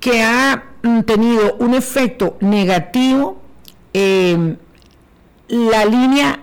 [0.00, 3.40] que ha mm, tenido un efecto negativo
[3.92, 4.58] en
[5.48, 6.40] la línea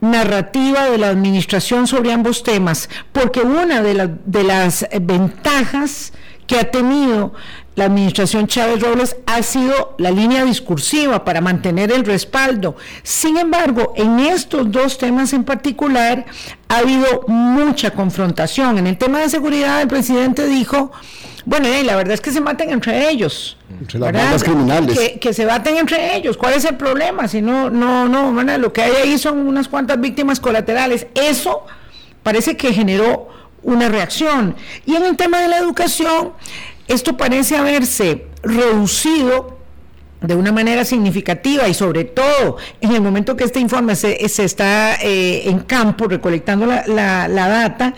[0.00, 2.88] narrativa de la administración sobre ambos temas?
[3.12, 6.12] Porque una de, de las ventajas
[6.46, 7.34] que ha tenido
[7.78, 12.74] la administración Chávez Robles ha sido la línea discursiva para mantener el respaldo.
[13.04, 16.26] Sin embargo, en estos dos temas en particular
[16.68, 18.78] ha habido mucha confrontación.
[18.78, 20.90] En el tema de seguridad, el presidente dijo,
[21.44, 23.56] bueno, la verdad es que se maten entre ellos.
[23.80, 24.98] Entre las bandas criminales.
[25.20, 26.36] Que, se baten entre ellos.
[26.36, 27.28] ¿Cuál es el problema?
[27.28, 31.06] Si no, no, no, lo que hay ahí son unas cuantas víctimas colaterales.
[31.14, 31.64] Eso
[32.24, 33.28] parece que generó
[33.62, 34.56] una reacción.
[34.84, 36.32] Y en el tema de la educación,
[36.88, 39.58] esto parece haberse reducido
[40.20, 44.96] de una manera significativa y sobre todo en el momento que este informe se, está
[44.96, 47.94] eh, en campo recolectando la, data,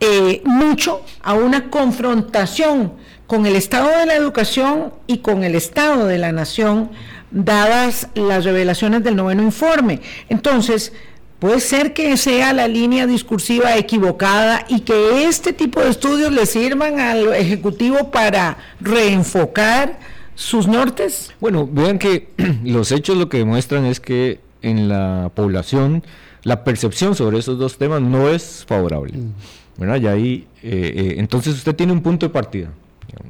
[0.00, 2.92] eh, mucho a una confrontación
[3.26, 6.90] con el estado de la educación y con el estado de la nación,
[7.30, 10.02] dadas las revelaciones del noveno informe.
[10.28, 10.92] Entonces,
[11.38, 16.46] Puede ser que sea la línea discursiva equivocada y que este tipo de estudios le
[16.46, 19.98] sirvan al Ejecutivo para reenfocar
[20.34, 21.32] sus nortes.
[21.40, 22.28] Bueno, vean que
[22.64, 26.02] los hechos lo que demuestran es que en la población
[26.42, 29.18] la percepción sobre esos dos temas no es favorable.
[29.18, 29.32] Mm.
[29.76, 30.00] ¿verdad?
[30.00, 32.68] Y ahí, eh, eh, entonces usted tiene un punto de partida.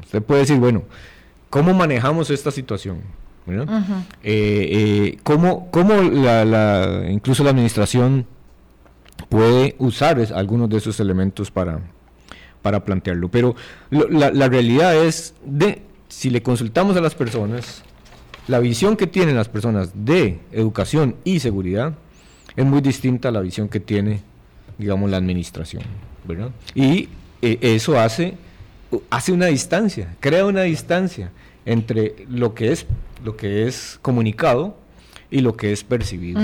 [0.02, 0.82] Usted puede decir, bueno,
[1.50, 2.98] ¿cómo manejamos esta situación?
[4.22, 8.26] Eh, ¿Cómo, cómo la, incluso la administración
[9.28, 11.80] puede usar algunos de esos elementos para,
[12.62, 13.28] para plantearlo?
[13.28, 13.54] Pero
[13.90, 17.82] la, la realidad es, de si le consultamos a las personas,
[18.48, 21.94] la visión que tienen las personas de educación y seguridad
[22.56, 24.20] es muy distinta a la visión que tiene,
[24.78, 25.82] digamos, la administración.
[26.24, 26.50] ¿verdad?
[26.74, 27.08] Y
[27.42, 28.34] eh, eso hace,
[29.10, 31.30] hace una distancia, crea una distancia
[31.66, 32.86] entre lo que es,
[33.22, 34.76] lo que es comunicado
[35.30, 36.40] y lo que es percibido.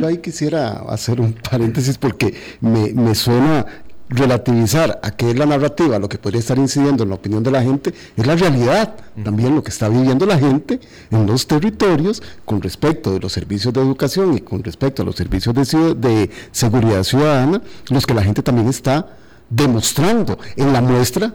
[0.00, 3.66] yo, ahí quisiera hacer un paréntesis porque me, me suena
[4.10, 7.52] relativizar a qué es la narrativa, lo que podría estar incidiendo en la opinión de
[7.52, 10.80] la gente, es la realidad, también lo que está viviendo la gente
[11.12, 15.14] en los territorios con respecto de los servicios de educación y con respecto a los
[15.14, 19.16] servicios de, de seguridad ciudadana, los que la gente también está
[19.48, 21.32] demostrando en la muestra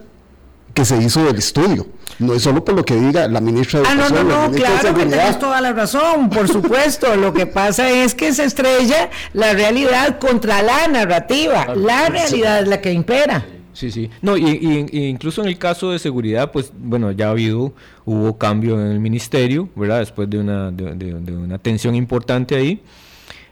[0.75, 1.87] que se hizo del estudio.
[2.19, 4.93] No es solo por lo que diga la ministra de Ah, no, no, no, claro
[4.93, 7.15] que tienes toda la razón, por supuesto.
[7.15, 11.73] lo que pasa es que se estrella la realidad contra la narrativa.
[11.75, 13.45] La realidad es la que impera.
[13.73, 14.09] Sí, sí.
[14.21, 17.73] No, y, incluso en el caso de seguridad, pues bueno, ya ha habido,
[18.05, 19.99] hubo cambio en el ministerio, ¿verdad?
[19.99, 22.81] Después de una, de una tensión importante ahí.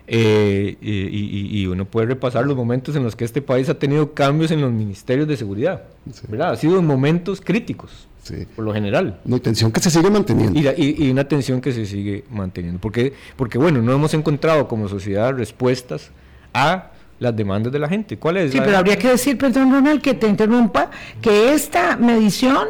[0.06, 4.52] Eh, y, uno puede repasar los momentos en los que este país ha tenido cambios
[4.52, 5.84] en los ministerios de seguridad.
[6.28, 6.52] ¿verdad?
[6.52, 8.08] Ha sido en momentos críticos,
[8.56, 9.20] por lo general.
[9.26, 10.60] Una tensión que se sigue manteniendo.
[10.78, 12.80] Y, una tensión que se sigue manteniendo.
[12.80, 16.12] Porque, porque, bueno, no hemos encontrado como sociedad respuestas
[16.54, 18.18] a las demandas de la gente.
[18.18, 18.52] ¿Cuál es?
[18.52, 22.68] Sí, pero habría que decir, perdón, Ronald, que te interrumpa, que esta medición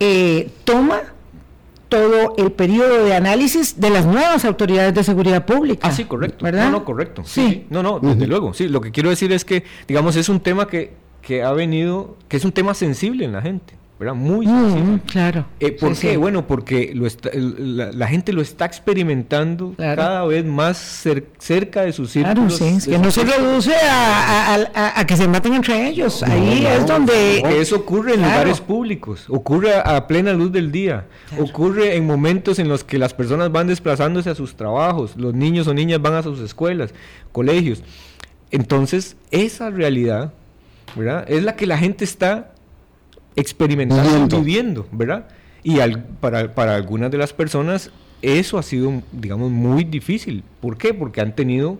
[0.00, 1.15] eh, toma
[1.88, 5.88] todo el periodo de análisis de las nuevas autoridades de seguridad pública.
[5.88, 6.44] Ah, sí, correcto.
[6.44, 6.66] ¿verdad?
[6.66, 7.22] No, no, correcto.
[7.24, 7.66] Sí.
[7.70, 8.54] No, no, desde luego.
[8.54, 12.16] Sí, lo que quiero decir es que, digamos, es un tema que, que ha venido,
[12.28, 13.74] que es un tema sensible en la gente.
[13.98, 14.14] ¿Verdad?
[14.14, 15.46] Muy mm, claro.
[15.58, 16.18] Eh, ¿Por qué?
[16.18, 17.06] Bueno, porque lo
[17.92, 20.76] la, gente lo está experimentando cada vez más
[21.38, 22.58] cerca de sus círculos.
[22.58, 26.22] Claro, sí, que no se reduce a, que se maten entre ellos.
[26.22, 27.42] Ahí es donde...
[27.58, 31.06] eso ocurre en lugares públicos, ocurre a plena luz del día,
[31.38, 35.66] ocurre en momentos en los que las personas van desplazándose a sus trabajos, los niños
[35.68, 36.92] o niñas van a sus escuelas,
[37.32, 37.82] colegios.
[38.50, 40.32] Entonces, esa realidad,
[40.94, 41.24] ¿verdad?
[41.28, 42.52] Es la que la gente está
[43.36, 45.28] experimentando, viviendo, ¿verdad?
[45.62, 45.78] Y
[46.20, 47.90] para, para algunas de las personas
[48.22, 50.42] eso ha sido, digamos, muy difícil.
[50.60, 50.94] ¿Por qué?
[50.94, 51.78] Porque han tenido,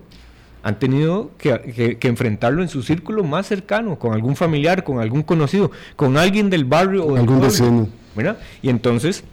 [0.62, 5.70] han tenido que, enfrentarlo en su círculo más cercano, con algún familiar, con algún conocido,
[5.96, 7.88] con alguien del barrio o del algún vecino.
[8.14, 8.38] ¿verdad?
[8.62, 9.24] Y entonces,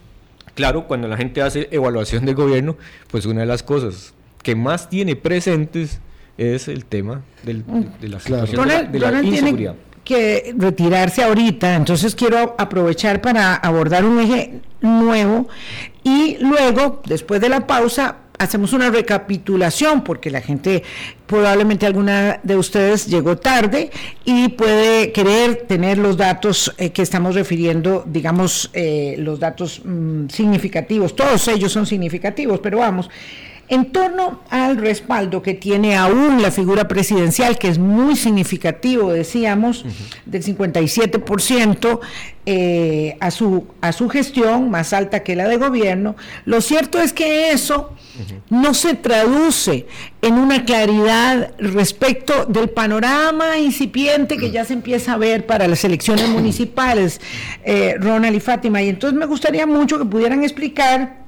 [0.54, 2.76] claro, cuando la gente hace evaluación del gobierno,
[3.10, 6.00] pues una de las cosas que más tiene presentes
[6.36, 7.64] es el tema del,
[8.00, 14.20] de, la situación de la, inseguridad que retirarse ahorita, entonces quiero aprovechar para abordar un
[14.20, 15.48] eje nuevo
[16.02, 20.82] y luego, después de la pausa, hacemos una recapitulación porque la gente,
[21.26, 23.90] probablemente alguna de ustedes llegó tarde
[24.24, 30.28] y puede querer tener los datos eh, que estamos refiriendo, digamos, eh, los datos mm,
[30.28, 33.08] significativos, todos ellos son significativos, pero vamos.
[33.68, 39.84] En torno al respaldo que tiene aún la figura presidencial, que es muy significativo, decíamos,
[40.26, 42.00] del 57%
[42.46, 47.14] eh, a, su, a su gestión, más alta que la de gobierno, lo cierto es
[47.14, 47.94] que eso
[48.50, 49.86] no se traduce
[50.20, 55.84] en una claridad respecto del panorama incipiente que ya se empieza a ver para las
[55.84, 57.20] elecciones municipales,
[57.64, 58.82] eh, Ronald y Fátima.
[58.82, 61.23] Y entonces me gustaría mucho que pudieran explicar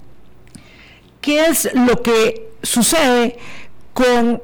[1.27, 3.37] ¿Qué es lo que sucede
[3.93, 4.41] con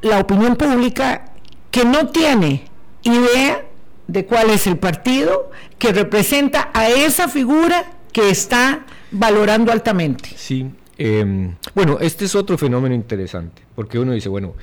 [0.00, 1.26] la opinión pública
[1.70, 2.64] que no tiene
[3.02, 3.66] idea
[4.06, 10.30] de cuál es el partido que representa a esa figura que está valorando altamente?
[10.34, 14.54] Sí, em, bueno, este es otro fenómeno interesante, porque uno dice, bueno,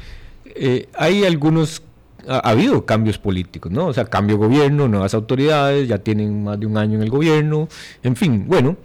[0.45, 1.83] eh, hay algunos
[2.27, 3.85] ha, habido cambios políticos, ¿no?
[3.85, 7.11] O sea, cambio de gobierno, nuevas autoridades, ya tienen más de un año en el
[7.11, 7.69] gobierno,
[8.01, 8.75] en fin, bueno,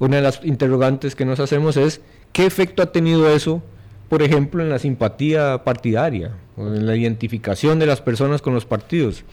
[0.00, 2.00] una de las interrogantes que nos hacemos es
[2.32, 3.62] ¿Qué efecto ha tenido eso,
[4.08, 8.64] por ejemplo, en la simpatía partidaria, o en la identificación de las personas con los
[8.64, 9.24] partidos?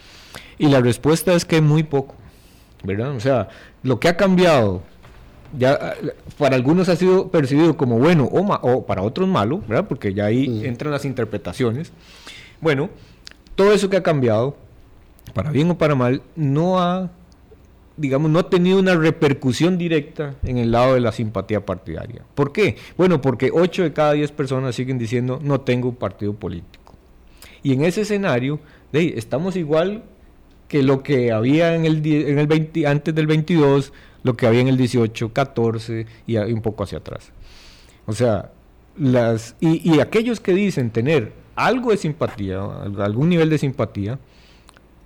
[0.58, 2.14] Y la respuesta es que muy poco,
[2.84, 3.10] ¿verdad?
[3.16, 3.48] O sea,
[3.82, 4.82] lo que ha cambiado
[5.58, 5.94] ya
[6.38, 9.86] para algunos ha sido percibido como bueno o, o para otros malo, ¿verdad?
[9.88, 11.92] Porque ya ahí entran las interpretaciones.
[12.60, 12.90] Bueno,
[13.54, 14.56] todo eso que ha cambiado,
[15.34, 17.10] para bien o para mal, no ha,
[17.96, 22.24] digamos, no ha tenido una repercusión directa en el lado de la simpatía partidaria.
[22.34, 22.76] ¿Por qué?
[22.96, 26.94] Bueno, porque 8 de cada 10 personas siguen diciendo no tengo partido político.
[27.62, 28.60] Y en ese escenario,
[28.92, 30.04] estamos igual
[30.68, 34.60] que lo que había en el, en el 20, antes del 22, lo que había
[34.60, 37.32] en el 18, 14 y un poco hacia atrás.
[38.06, 38.52] O sea,
[38.96, 42.62] las, y, y aquellos que dicen tener algo de simpatía,
[42.98, 44.18] algún nivel de simpatía,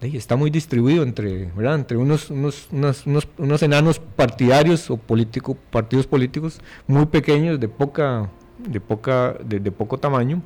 [0.01, 1.76] está muy distribuido entre, ¿verdad?
[1.76, 8.28] entre unos, unos, unos, enanos partidarios o político, partidos políticos muy pequeños, de, poca,
[8.59, 10.42] de, poca, de, poco tamaño,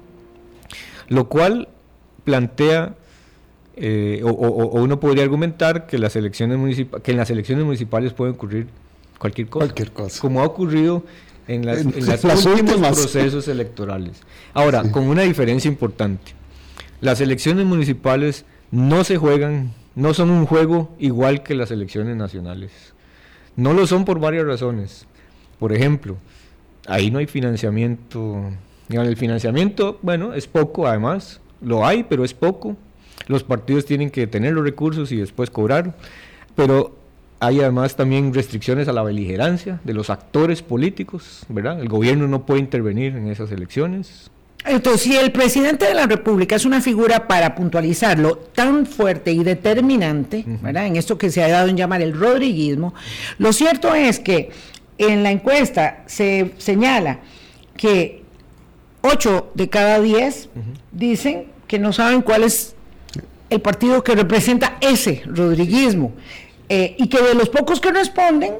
[1.09, 1.69] lo cual
[2.25, 2.95] plantea,
[3.77, 8.69] eh, o, uno podría argumentar que, las elecciones que en las elecciones municipales puede ocurrir
[9.19, 10.21] cualquier cosa, cualquier cosa.
[10.21, 11.05] como ha ocurrido
[11.49, 11.85] en, las,
[12.23, 14.21] los últimos procesos electorales.
[14.53, 16.33] Ahora, con una diferencia importante.
[17.01, 22.71] Las elecciones municipales no se juegan, no son un juego igual que las elecciones nacionales.
[23.57, 25.07] No lo son por varias razones.
[25.59, 26.17] Por ejemplo,
[26.87, 28.51] ahí no hay financiamiento.
[28.89, 32.77] El financiamiento, bueno, es poco además, lo hay, pero es poco.
[33.27, 35.95] Los partidos tienen que tener los recursos y después cobrar.
[36.55, 36.97] Pero
[37.41, 41.81] hay además también restricciones a la beligerancia de los actores políticos, ¿verdad?
[41.81, 44.31] El gobierno no puede intervenir en esas elecciones.
[44.69, 49.43] Entonces, si el presidente de la República es una figura, para puntualizarlo, tan fuerte y
[49.43, 50.87] determinante, ¿verdad?
[50.87, 52.95] En esto que se ha dado en llamar el rodriguismo,
[53.39, 54.51] lo cierto es que
[54.99, 57.21] en la encuesta se señala
[57.77, 58.23] que
[59.03, 60.49] 8 de cada 10
[60.93, 62.75] dicen que no saben cuál es
[63.51, 66.13] el partido que representa ese rodriguismo.
[66.69, 68.55] Eh, y que de los pocos que responden,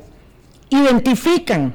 [0.71, 1.75] identifican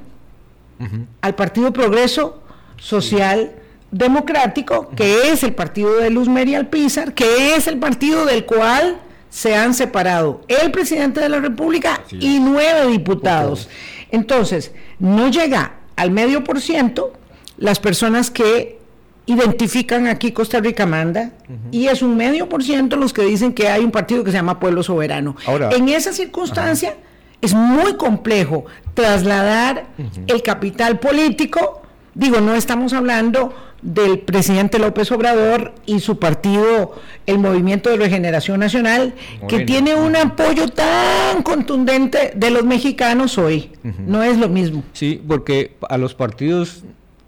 [1.22, 2.42] al Partido Progreso
[2.78, 3.54] Social
[3.94, 8.98] Democrático, que es el partido de Luz Meri Alpizar, que es el partido del cual
[9.30, 13.70] se han separado el presidente de la República y nueve diputados.
[14.12, 17.14] Entonces, no llega al medio por ciento
[17.58, 18.80] las personas que
[19.26, 21.32] identifican aquí Costa Rica manda
[21.72, 24.38] y es un medio por ciento los que dicen que hay un partido que se
[24.38, 25.36] llama Pueblo Soberano.
[25.72, 26.96] en esa circunstancia
[27.42, 29.86] es muy complejo trasladar
[30.28, 31.82] el capital político,
[32.14, 33.54] digo, no estamos hablando
[33.84, 39.14] del presidente López Obrador y su partido, el Movimiento de Regeneración Nacional,
[39.48, 43.72] que tiene un apoyo tan contundente de los mexicanos hoy.
[43.84, 44.84] No es lo mismo.
[44.94, 46.84] Sí, porque a los partidos,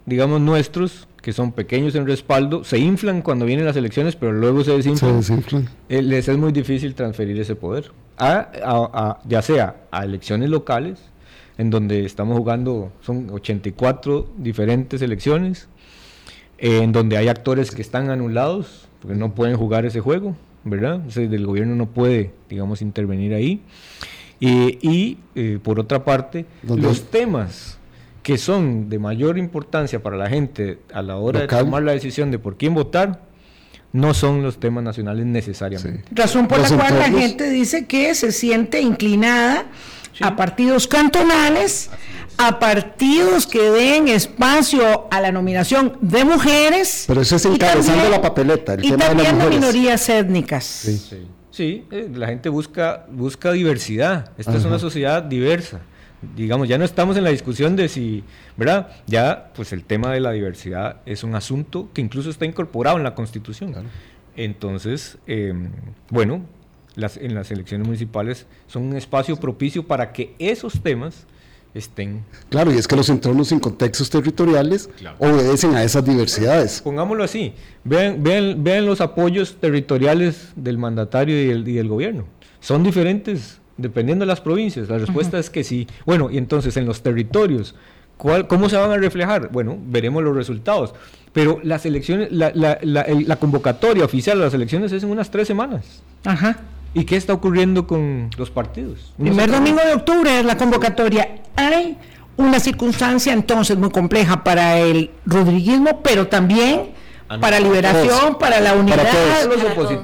[0.06, 4.64] digamos, nuestros, que son pequeños en respaldo, se inflan cuando vienen las elecciones, pero luego
[4.64, 5.68] se desinflan.
[5.88, 7.90] Eh, les es muy difícil transferir ese poder.
[8.18, 11.00] A, ya sea a elecciones locales,
[11.58, 15.68] en donde estamos jugando, son 84 diferentes elecciones,
[16.58, 21.00] eh, en donde hay actores que están anulados, porque no pueden jugar ese juego, ¿verdad?
[21.06, 23.62] O el gobierno no puede, digamos, intervenir ahí.
[24.40, 27.78] y eh, por otra parte, los temas
[28.26, 32.32] que son de mayor importancia para la gente a la hora de tomar la decisión
[32.32, 33.22] de por quién votar,
[33.92, 36.02] no son los temas nacionales necesariamente.
[36.10, 39.66] Razón por la cual la gente dice que se siente inclinada
[40.20, 41.90] a partidos cantonales,
[42.38, 47.04] a partidos que den espacio a la nominación de mujeres.
[47.06, 50.64] Pero eso es encabezando la papeleta, el y tema también de, minorías étnicas.
[51.50, 54.32] Sí, eh, la gente busca, busca diversidad.
[54.36, 55.80] Esta es una sociedad diversa
[56.34, 58.24] digamos, ya no estamos en la discusión de si,
[58.56, 58.88] ¿verdad?
[59.06, 63.04] Ya, pues el tema de la diversidad es un asunto que incluso está incorporado en
[63.04, 63.74] la Constitución.
[64.36, 65.70] Entonces, em,
[66.10, 66.42] bueno,
[66.94, 71.26] las, en las elecciones municipales son un espacio propicio para que esos temas
[71.76, 72.24] estén.
[72.48, 76.80] Claro, y es que los entornos en contextos territoriales obedecen a esas diversidades.
[76.82, 77.54] Pongámoslo así,
[77.84, 82.24] vean, vean, vean los apoyos territoriales del mandatario y y del gobierno.
[82.60, 84.88] Son diferentes dependiendo de las provincias?
[84.88, 85.86] La respuesta es que sí.
[86.04, 87.74] Bueno, y entonces en los territorios,
[88.16, 89.50] ¿cuál, ¿cómo se van a reflejar?
[89.52, 90.94] Bueno, veremos los resultados.
[91.32, 95.46] Pero las elecciones, la, la, la, convocatoria oficial de las elecciones es en unas tres
[95.46, 96.02] semanas.
[96.24, 96.60] Ajá.
[96.96, 99.12] ¿Y qué está ocurriendo con los partidos?
[99.18, 101.42] Primer domingo de octubre es la convocatoria.
[101.54, 101.98] Hay
[102.38, 106.94] una circunstancia entonces muy compleja para el rodriguismo, pero también
[107.40, 109.04] para liberación, para la unidad,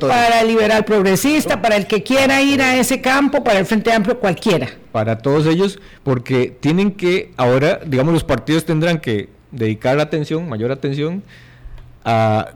[0.01, 3.91] para, el liberal progresista, para el que quiera ir a ese campo, para el Frente
[3.91, 4.69] Amplio, cualquiera.
[4.91, 10.73] Para todos ellos, porque tienen que, ahora, digamos, los partidos tendrán que dedicar atención, mayor
[10.73, 11.23] atención
[12.05, 12.49] a,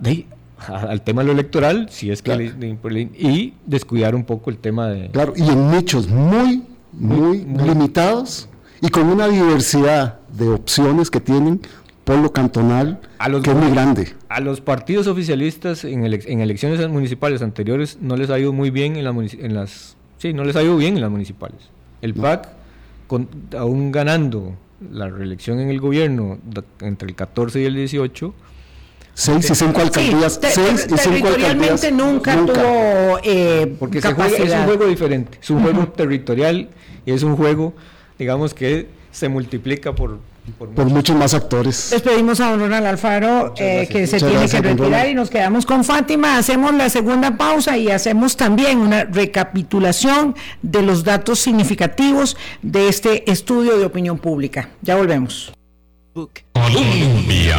[0.68, 2.52] al tema de lo electoral, si es que
[3.18, 5.10] y descuidar un poco el tema de...
[5.10, 8.48] Claro, y en nichos muy, muy, limitados
[8.80, 11.60] y con una diversidad de opciones que tienen
[12.04, 13.00] por lo cantonal,
[13.42, 14.14] que es muy grande.
[14.28, 18.96] A los partidos oficialistas en, en, elecciones municipales anteriores no les ha ido muy bien
[18.96, 19.96] en, en, las...
[20.18, 21.58] Sí, no les ha ido bien en las municipales.
[22.02, 22.48] El PAC,
[23.08, 23.28] con,
[23.58, 24.54] aún ganando
[24.92, 26.38] la reelección en el gobierno
[26.80, 28.34] entre el 14 y el 18,
[29.16, 30.38] seis y cinco alcaldías.
[30.42, 31.92] seis y cinco alcaldías.
[31.92, 34.14] Nunca, tuvo eh, Porque es un
[34.64, 35.38] juego diferente.
[35.42, 36.68] Es un juego territorial
[37.04, 37.74] y es un juego,
[38.18, 40.18] digamos, que se multiplica por,
[40.58, 41.16] por, muchos.
[41.16, 41.88] más actores.
[41.90, 45.82] Despedimos a don Ronald Alfaro, eh, que se tiene que retirar, y nos quedamos con
[45.84, 46.36] Fátima.
[46.36, 53.30] Hacemos la segunda pausa y hacemos también una recapitulación de los datos significativos de este
[53.30, 54.68] estudio de opinión pública.
[54.82, 55.52] Ya volvemos.
[56.12, 57.56] Colombia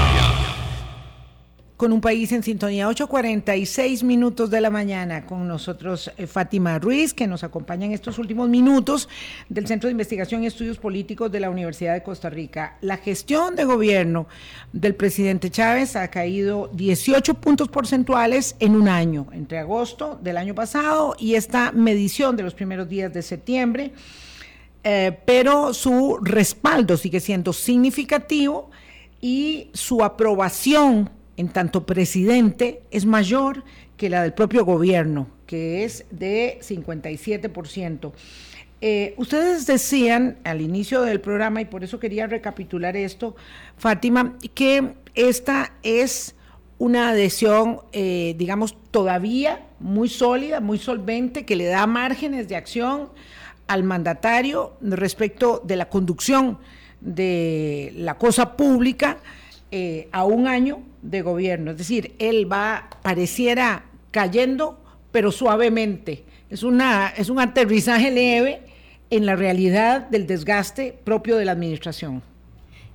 [1.77, 2.89] con un país en sintonía.
[2.89, 8.17] 8.46 minutos de la mañana con nosotros eh, Fátima Ruiz, que nos acompaña en estos
[8.17, 9.07] últimos minutos
[9.47, 12.77] del Centro de Investigación y Estudios Políticos de la Universidad de Costa Rica.
[12.81, 14.27] La gestión de gobierno
[14.73, 20.55] del presidente Chávez ha caído 18 puntos porcentuales en un año, entre agosto del año
[20.55, 23.93] pasado y esta medición de los primeros días de septiembre.
[24.83, 28.71] Eh, pero su respaldo sigue siendo significativo
[29.21, 33.63] y su aprobación en tanto presidente es mayor
[33.95, 38.11] que la del propio gobierno, que es de 57%.
[38.79, 43.35] Eh, ustedes decían al inicio del programa, y por eso quería recapitular esto,
[43.77, 46.35] Fátima, que esta es
[46.77, 53.09] una adhesión, eh, digamos, todavía muy sólida, muy solvente, que le da márgenes de acción
[53.67, 56.59] al mandatario respecto de la conducción
[57.01, 59.17] de la cosa pública
[59.71, 61.71] eh, a un año de gobierno.
[61.71, 64.79] Es decir, él va, pareciera cayendo,
[65.11, 66.23] pero suavemente.
[66.49, 68.61] Es, una, es un aterrizaje leve
[69.09, 72.21] en la realidad del desgaste propio de la administración.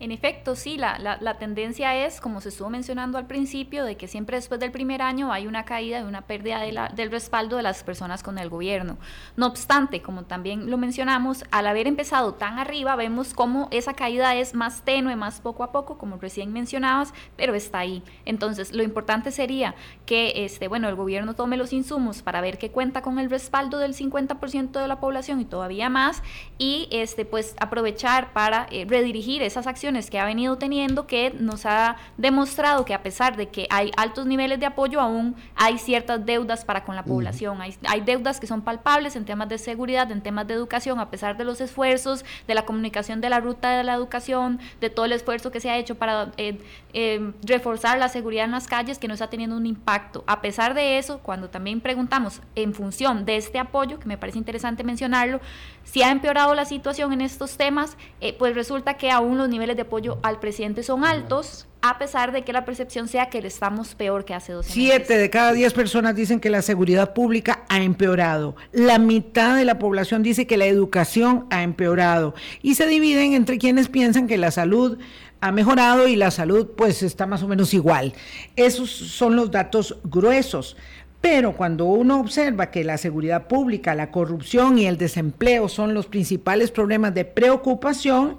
[0.02, 4.08] En efecto, sí, la, la, tendencia es, como se estuvo mencionando al principio, de que
[4.08, 7.56] siempre después del primer año hay una caída y una pérdida de la, del respaldo
[7.56, 8.98] de las personas con el gobierno.
[9.36, 14.34] No obstante, como también lo mencionamos, al haber empezado tan arriba, vemos cómo esa caída
[14.34, 18.02] es más tenue, más poco a poco, como recién mencionabas, pero está ahí.
[18.24, 22.72] Entonces, lo importante sería que este, bueno, el gobierno tome los insumos para ver que
[22.72, 26.24] cuenta con el respaldo del 50% de la población y todavía más,
[26.58, 31.66] y este, pues aprovechar para eh, redirigir esas acciones que ha venido teniendo que nos
[31.66, 36.24] ha demostrado que a pesar de que hay altos niveles de apoyo, aún hay ciertas
[36.24, 37.60] deudas para con la población.
[37.60, 41.10] hay, hay, deudas que son palpables en temas de seguridad, en temas de educación, a
[41.10, 45.06] pesar de los esfuerzos, de la comunicación de la ruta de la educación, de todo
[45.06, 46.58] el esfuerzo que se ha hecho para eh,
[46.92, 50.24] eh, reforzar la seguridad en las calles, que no está teniendo un impacto.
[50.26, 54.38] A pesar de eso, cuando también preguntamos en función de este apoyo, que me parece
[54.38, 55.40] interesante mencionarlo,
[55.84, 59.76] si ha empeorado la situación en estos temas, eh, pues resulta que aún los niveles
[59.76, 63.94] de apoyo al presidente son altos, a pesar de que la percepción sea que estamos
[63.94, 64.74] peor que hace dos años.
[64.74, 68.56] Siete de cada diez personas dicen que la seguridad pública ha empeorado.
[68.72, 72.34] La mitad de la población dice que la educación ha empeorado.
[72.62, 74.98] Y se dividen entre quienes piensan que la salud
[75.40, 78.14] ha mejorado y la salud pues está más o menos igual.
[78.54, 80.76] Esos son los datos gruesos.
[81.22, 86.06] Pero cuando uno observa que la seguridad pública, la corrupción y el desempleo son los
[86.06, 88.38] principales problemas de preocupación,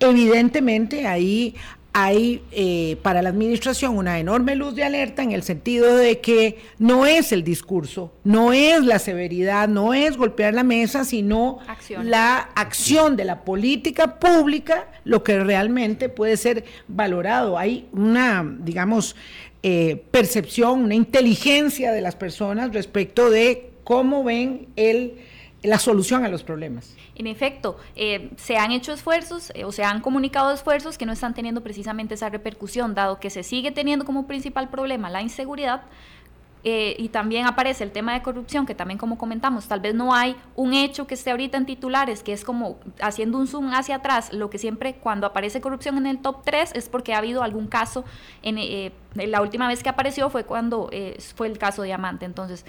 [0.00, 1.54] evidentemente ahí
[1.96, 6.58] hay eh, para la administración una enorme luz de alerta en el sentido de que
[6.78, 11.60] no es el discurso, no es la severidad, no es golpear la mesa, sino
[12.02, 17.56] la acción de la política pública, lo que realmente puede ser valorado.
[17.56, 19.14] Hay una, digamos,
[19.62, 25.14] eh, percepción, una inteligencia de las personas respecto de cómo ven el,
[25.62, 26.96] la solución a los problemas.
[27.16, 31.12] En efecto, eh, se han hecho esfuerzos eh, o se han comunicado esfuerzos que no
[31.12, 35.82] están teniendo precisamente esa repercusión, dado que se sigue teniendo como principal problema la inseguridad.
[36.66, 40.14] Eh, y también aparece el tema de corrupción, que también como comentamos, tal vez no
[40.14, 43.96] hay un hecho que esté ahorita en titulares, que es como haciendo un zoom hacia
[43.96, 47.42] atrás, lo que siempre cuando aparece corrupción en el top 3 es porque ha habido
[47.42, 48.06] algún caso,
[48.42, 50.90] en, la última vez que apareció fue cuando
[51.36, 52.24] fue el caso Diamante.
[52.24, 52.64] Entonces,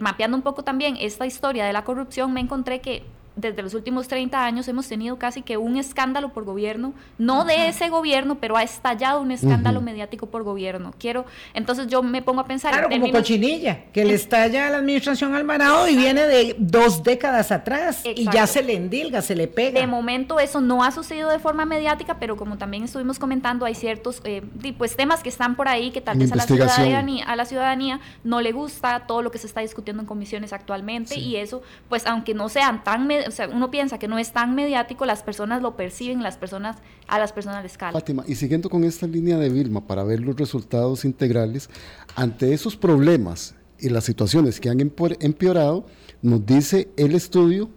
[0.00, 3.04] mapeando un poco también esta historia de la corrupción, me encontré que
[3.36, 7.68] desde los últimos 30 años hemos tenido casi que un escándalo por gobierno, no de
[7.68, 10.94] ese gobierno, pero ha estallado un escándalo mediático por gobierno.
[10.98, 12.72] Quiero, entonces yo me pongo a pensar...
[12.72, 17.50] Claro, como cochinilla, que le estalla a la administración Alvarado y viene de dos décadas
[17.50, 19.80] atrás y ya se le endilga, se le pega.
[19.80, 23.74] De momento eso no ha sucedido de forma mediática, pero como también estuvimos comentando, hay
[23.74, 24.42] ciertos eh,
[24.78, 28.00] pues, temas que están por ahí que tal vez a la, ciudadanía, a la ciudadanía
[28.22, 32.06] no le gusta todo lo que se está discutiendo en comisiones actualmente y eso, pues
[32.06, 35.62] aunque no sean tan o sea, uno piensa que no es tan mediático, las personas
[35.62, 36.76] lo perciben, las personas,
[37.08, 37.92] a las personas les cala.
[37.92, 41.68] Fátima, y siguiendo con esta línea de Vilma para ver los resultados integrales,
[42.16, 45.86] ante esos problemas y las situaciones que han empeorado,
[46.22, 47.68] nos dice el estudio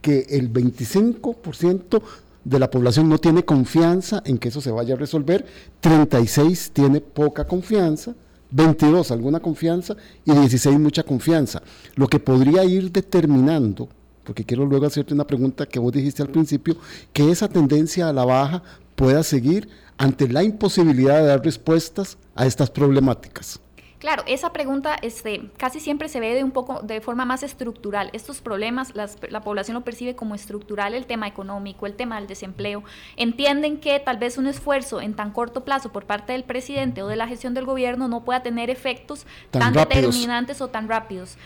[0.00, 2.02] que el 25%
[2.44, 5.46] de la población no tiene confianza en que eso se vaya a resolver,
[5.80, 8.14] 36 tiene poca confianza,
[8.50, 11.62] 22 alguna confianza y 16 mucha confianza.
[11.94, 13.88] Lo que podría ir determinando,
[14.24, 16.76] porque quiero luego hacerte una pregunta que vos dijiste al principio,
[17.12, 18.62] que esa tendencia a la baja
[18.94, 19.68] pueda seguir
[19.98, 23.60] ante la imposibilidad de dar respuestas a estas problemáticas.
[24.02, 28.10] Claro, esa pregunta este, casi siempre se ve de un poco de forma más estructural.
[28.12, 32.82] Estos problemas la población lo percibe como estructural, el tema económico, el tema del desempleo.
[33.16, 37.06] Entienden que tal vez un esfuerzo en tan corto plazo por parte del presidente o
[37.06, 41.38] de la gestión del gobierno no pueda tener efectos tan, determinantes o tan rápidos.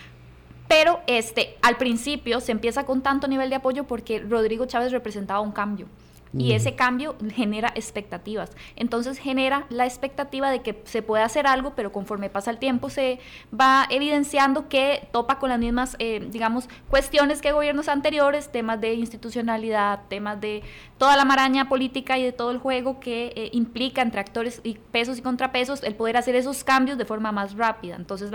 [0.69, 5.41] Pero este, al principio se empieza con tanto nivel de apoyo porque Rodrigo Chávez representaba
[5.41, 5.87] un cambio
[6.33, 8.51] y ese cambio genera expectativas.
[8.77, 12.91] Entonces genera la expectativa de que se puede hacer algo, pero conforme pasa el tiempo
[12.91, 13.19] se
[13.59, 18.95] va evidenciando que topa con las mismas, eh, digamos, cuestiones que gobiernos anteriores, temas de
[18.95, 20.63] institucionalidad, temas de
[20.99, 24.75] toda la maraña política y de todo el juego que eh, implica entre actores y
[24.75, 27.97] pesos y contrapesos el poder hacer esos cambios de forma más rápida.
[27.97, 28.31] Entonces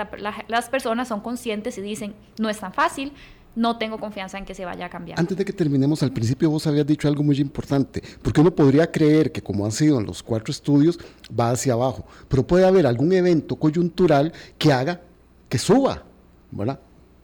[0.47, 3.13] las personas son conscientes y dicen, no es tan fácil,
[3.55, 5.19] no tengo confianza en que se vaya a cambiar.
[5.19, 8.91] Antes de que terminemos, al principio vos habías dicho algo muy importante, porque uno podría
[8.91, 10.99] creer que como han sido en los cuatro estudios,
[11.37, 15.01] va hacia abajo, pero puede haber algún evento coyuntural que haga
[15.49, 16.03] que suba,
[16.51, 16.79] ¿verdad?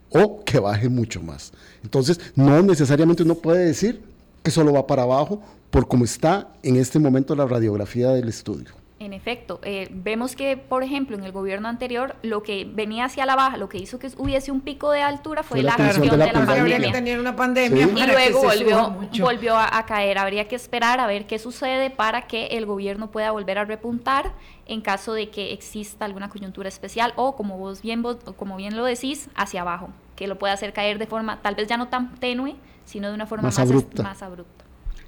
[0.10, 1.54] O que baje mucho más.
[1.84, 4.02] Entonces, no necesariamente uno puede decir
[4.44, 8.77] que solo va para abajo por cómo está en este momento la radiografía del estudio.
[9.00, 13.28] En efecto, eh, vemos que, por ejemplo, en el gobierno anterior, lo que venía hacia
[13.28, 16.26] la baja, lo que hizo que hubiese un pico de altura fue, la, gestión de
[16.26, 17.20] la, pandemia.
[17.20, 20.18] una pandemia y luego volvió, volvió a, caer.
[20.18, 24.32] Habría que esperar a ver qué sucede para que el gobierno pueda volver a repuntar
[24.66, 28.04] en caso de que exista alguna coyuntura especial o, como vos bien,
[28.36, 31.68] como bien lo decís, hacia abajo, que lo pueda hacer caer de forma tal vez
[31.68, 33.60] ya no tan tenue, sino de una forma más,
[34.02, 34.57] más abrupta.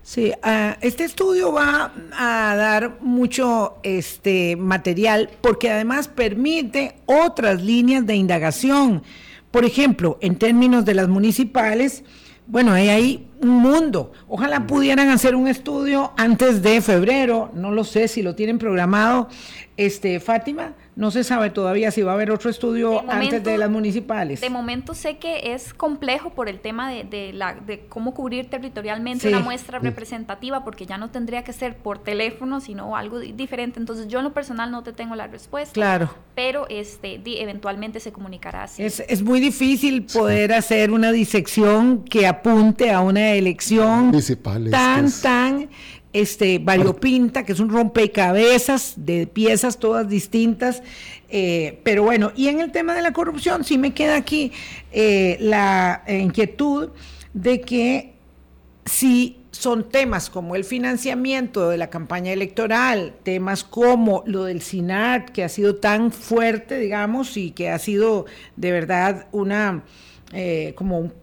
[0.01, 8.05] Sí, ah, este estudio va a dar mucho este material porque además permite otras líneas
[8.05, 9.03] de indagación.
[9.51, 12.03] Por ejemplo, en términos de las municipales,
[12.47, 14.11] bueno, hay ahí un mundo.
[14.27, 19.29] Ojalá pudieran hacer un estudio antes de febrero, no lo sé si lo tienen programado.
[19.77, 23.69] Este, Fátima, no se sabe todavía si va a haber otro estudio antes de las
[23.69, 24.41] municipales.
[24.41, 29.29] De momento sé que es complejo por el tema de, la, de cómo cubrir territorialmente
[29.29, 33.79] una muestra representativa, porque ya no tendría que ser por teléfono, sino algo diferente.
[33.79, 35.73] Entonces yo en lo personal no te tengo la respuesta.
[35.73, 36.13] Claro.
[36.35, 38.83] Pero este, eventualmente se comunicará así.
[38.83, 44.11] Es, es muy difícil poder hacer una disección que apunte a una elección
[44.69, 45.69] tan, tan
[46.13, 50.81] este, variopinta, que es un rompecabezas de piezas todas distintas.
[51.29, 54.51] Eh, pero bueno, y en el tema de la corrupción, sí me queda aquí
[54.91, 56.89] eh, la inquietud
[57.33, 58.13] de que
[58.85, 65.29] si son temas como el financiamiento de la campaña electoral, temas como lo del SINAT,
[65.29, 69.83] que ha sido tan fuerte, digamos, y que ha sido de verdad una,
[70.33, 71.13] eh, como un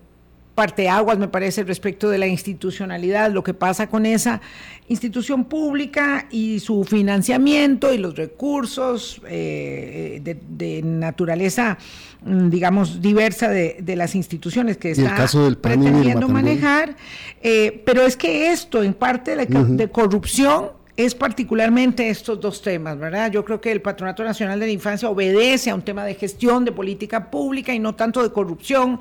[0.57, 4.40] parteaguas, me parece, respecto de la institucionalidad, lo que pasa con esa
[4.88, 11.76] institución pública y su financiamiento y los recursos eh, de, naturaleza,
[12.24, 15.26] mm, digamos, diversa de, las instituciones que está
[15.61, 16.96] pretendiendo manejar.
[17.42, 22.99] Eh, pero es que esto, en parte de, de corrupción, es particularmente estos dos temas,
[22.99, 23.30] ¿verdad?
[23.30, 26.64] Yo creo que el Patronato Nacional de la Infancia obedece a un tema de gestión,
[26.64, 28.99] de política pública y no tanto de corrupción,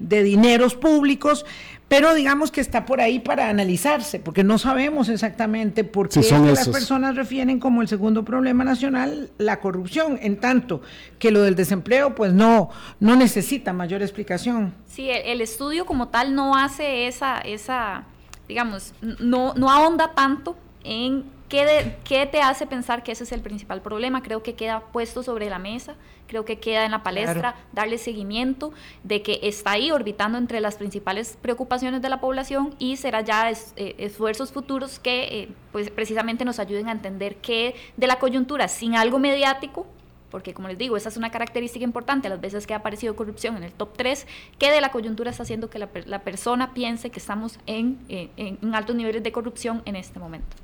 [0.00, 1.46] de dineros públicos,
[1.88, 6.68] pero digamos que está por ahí para analizarse, porque no sabemos exactamente por qué las
[6.68, 10.82] personas refieren como el segundo problema nacional la corrupción, en tanto
[11.20, 14.74] que lo del desempleo pues no, no necesita mayor explicación.
[14.88, 18.04] Sí, el, estudio como tal no hace esa, esa
[18.48, 23.80] digamos, no, no ahonda tanto en ¿Qué, te hace pensar que ese es el principal
[23.80, 24.22] problema?
[24.22, 25.94] Creo que queda puesto sobre la mesa,
[26.26, 28.72] creo que queda en la palestra darle seguimiento
[29.04, 33.48] de que está ahí orbitando entre las principales preocupaciones de la población y será ya
[33.50, 38.66] eh, esfuerzos futuros que eh, pues precisamente nos ayuden a entender qué de la coyuntura
[38.66, 39.86] sin algo mediático
[40.30, 43.56] porque como les digo, esa es una característica importante, las veces que ha aparecido corrupción
[43.56, 44.26] en el top 3,
[44.58, 48.74] que de la coyuntura está haciendo que la, persona piense que estamos en, eh, en
[48.74, 50.56] altos niveles de corrupción en este momento.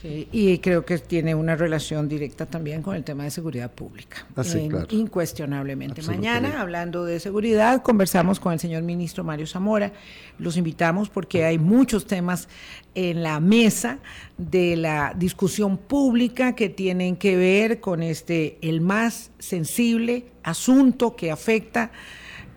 [0.00, 4.26] Sí, y creo que tiene una relación directa también con el tema de seguridad pública.
[4.34, 4.86] Ah, sí, claro.
[4.90, 6.02] Incuestionablemente.
[6.02, 9.92] Mañana, hablando de seguridad, conversamos con el señor ministro Mario Zamora.
[10.38, 12.48] Los invitamos porque hay muchos temas
[12.94, 13.98] en la mesa
[14.36, 21.30] de la discusión pública que tienen que ver con este el más sensible asunto que
[21.30, 21.92] afecta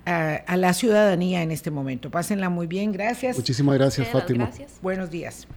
[0.05, 2.09] a, a la ciudadanía en este momento.
[2.09, 3.38] Pásenla muy bien, gracias.
[3.38, 4.45] Muchísimas gracias, Fátima.
[4.45, 4.79] Gracias.
[4.81, 5.47] Buenos días.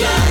[0.00, 0.29] Yeah.